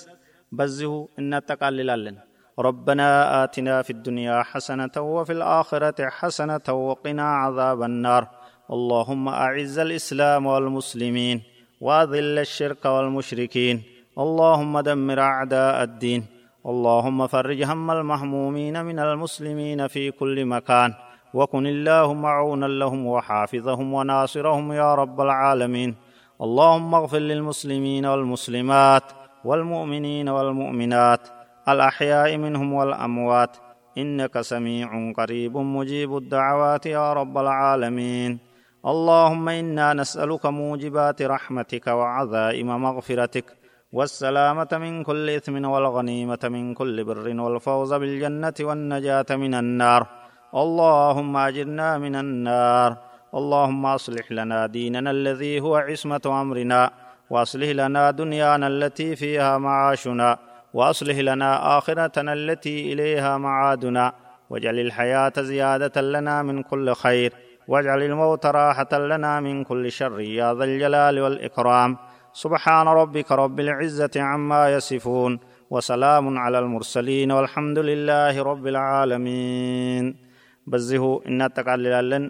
በዚሁ 0.51 0.93
እናጠቃልላለን። 1.21 2.17
ربنا 2.57 3.43
آتنا 3.43 3.81
في 3.81 3.89
الدنيا 3.89 4.43
حسنة 4.43 4.95
وفي 5.15 5.33
الآخرة 5.33 6.09
حسنة 6.09 6.67
وقنا 6.87 7.27
عذاب 7.35 7.83
النار 7.83 8.23
اللهم 8.69 9.27
أعز 9.29 9.79
الإسلام 9.79 10.45
والمسلمين 10.45 11.37
واذل 11.81 12.39
الشرك 12.39 12.85
والمشركين 12.85 13.75
اللهم 14.17 14.79
دمر 14.79 15.19
اعداء 15.19 15.83
الدين 15.83 16.21
اللهم 16.65 17.27
فرج 17.27 17.63
هم 17.63 17.91
المهمومين 17.91 18.85
من 18.85 18.99
المسلمين 18.99 19.87
في 19.87 20.11
كل 20.11 20.45
مكان 20.45 20.93
وكن 21.33 21.67
اللهم 21.67 22.25
عونا 22.25 22.65
لهم 22.65 23.07
وحافظهم 23.07 23.93
وناصرهم 23.93 24.73
يا 24.73 24.95
رب 24.95 25.21
العالمين 25.21 25.95
اللهم 26.40 26.94
اغفر 26.94 27.18
للمسلمين 27.18 28.06
والمسلمات 28.06 29.02
والمؤمنين 29.44 30.28
والمؤمنات 30.28 31.20
الأحياء 31.68 32.36
منهم 32.36 32.72
والأموات 32.72 33.56
إنك 33.98 34.40
سميع 34.40 35.12
قريب 35.18 35.56
مجيب 35.56 36.16
الدعوات 36.16 36.86
يا 36.86 37.12
رب 37.12 37.38
العالمين 37.38 38.38
اللهم 38.86 39.48
إنا 39.48 39.92
نسألك 39.94 40.46
موجبات 40.46 41.22
رحمتك 41.22 41.86
وعزائم 41.86 42.82
مغفرتك 42.82 43.44
والسلامة 43.92 44.68
من 44.72 45.02
كل 45.02 45.30
إثم 45.30 45.64
والغنيمة 45.64 46.42
من 46.44 46.74
كل 46.74 47.04
بر 47.04 47.40
والفوز 47.40 47.92
بالجنة 47.94 48.54
والنجاة 48.60 49.30
من 49.30 49.54
النار 49.54 50.06
اللهم 50.54 51.36
أجرنا 51.36 51.98
من 51.98 52.14
النار 52.16 53.07
اللهم 53.34 53.86
أصلح 53.86 54.32
لنا 54.32 54.66
ديننا 54.66 55.10
الذي 55.10 55.60
هو 55.60 55.76
عصمة 55.76 56.20
أمرنا 56.26 56.90
وأصلح 57.30 57.68
لنا 57.68 58.10
دنيانا 58.10 58.66
التي 58.66 59.16
فيها 59.16 59.58
معاشنا 59.58 60.38
وأصلح 60.74 61.16
لنا 61.18 61.78
آخرتنا 61.78 62.32
التي 62.32 62.92
إليها 62.92 63.38
معادنا. 63.38 64.12
واجعل 64.50 64.78
الحياة 64.78 65.32
زيادة 65.38 66.00
لنا 66.00 66.42
من 66.42 66.62
كل 66.62 66.94
خير 66.94 67.32
واجعل 67.68 68.02
الموت 68.02 68.46
راحة 68.46 68.98
لنا 68.98 69.40
من 69.40 69.64
كل 69.64 69.92
شر 69.92 70.20
يا 70.20 70.54
ذا 70.54 70.64
الجلال 70.64 71.20
والإكرام. 71.20 71.96
سبحان 72.32 72.88
ربك 72.88 73.32
رب 73.32 73.60
العزة 73.60 74.10
عما 74.16 74.74
يصفون 74.74 75.40
وسلام 75.70 76.38
على 76.38 76.58
المرسلين 76.58 77.32
والحمد 77.32 77.78
لله 77.78 78.42
رب 78.42 78.66
العالمين. 78.66 80.27
በዚሁ 80.68 81.04
እናጠቃልላለን 81.30 82.24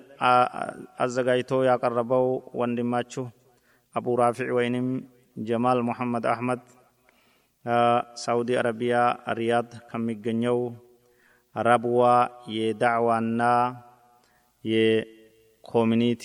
አዘጋጅቶ 1.03 1.53
ያቀረበው 1.69 2.27
ወንድማችሁ 2.61 3.25
አቡ 3.95 4.17
ራፊዕ 4.21 4.51
ወይንም 4.59 4.89
ጀማል 5.49 5.79
ሙሐመድ 5.89 6.25
አህመድ 6.33 6.63
ሳውዲ 8.23 8.51
አረቢያ 8.61 8.97
ሪያድ 9.39 9.71
ከሚገኘው 9.91 10.59
ረብዋ 11.55 12.03
የዳዕዋና 12.57 13.43
ኮሚኒቲ 15.65 16.25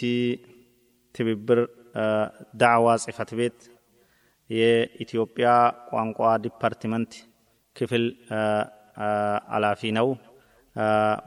ትብብር 1.15 1.59
ዳዕዋ 2.61 2.87
ጽህፈት 3.03 3.31
ቤት 3.39 3.57
የኢትዮጵያ 4.49 5.47
ቋንቋ 5.89 6.19
ዲፓርትመንት 6.45 7.11
ክፍል 7.75 8.05
አላፊ 9.55 9.91
ነው። 9.97 10.07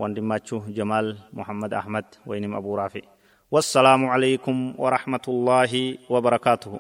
ወንድማችሁ 0.02 0.60
ጀማል 0.76 1.08
ሙሐመድ 1.34 1.74
አህመድ 1.80 2.10
ወይንም 2.26 2.54
አቡ 2.60 2.76
ራፊ። 2.80 2.96
ወሰላሙ 3.52 4.02
አለይኩም 4.14 4.60
ወረሕመቱላሂ 4.84 5.74
ወበረካቱሁ። 6.14 6.74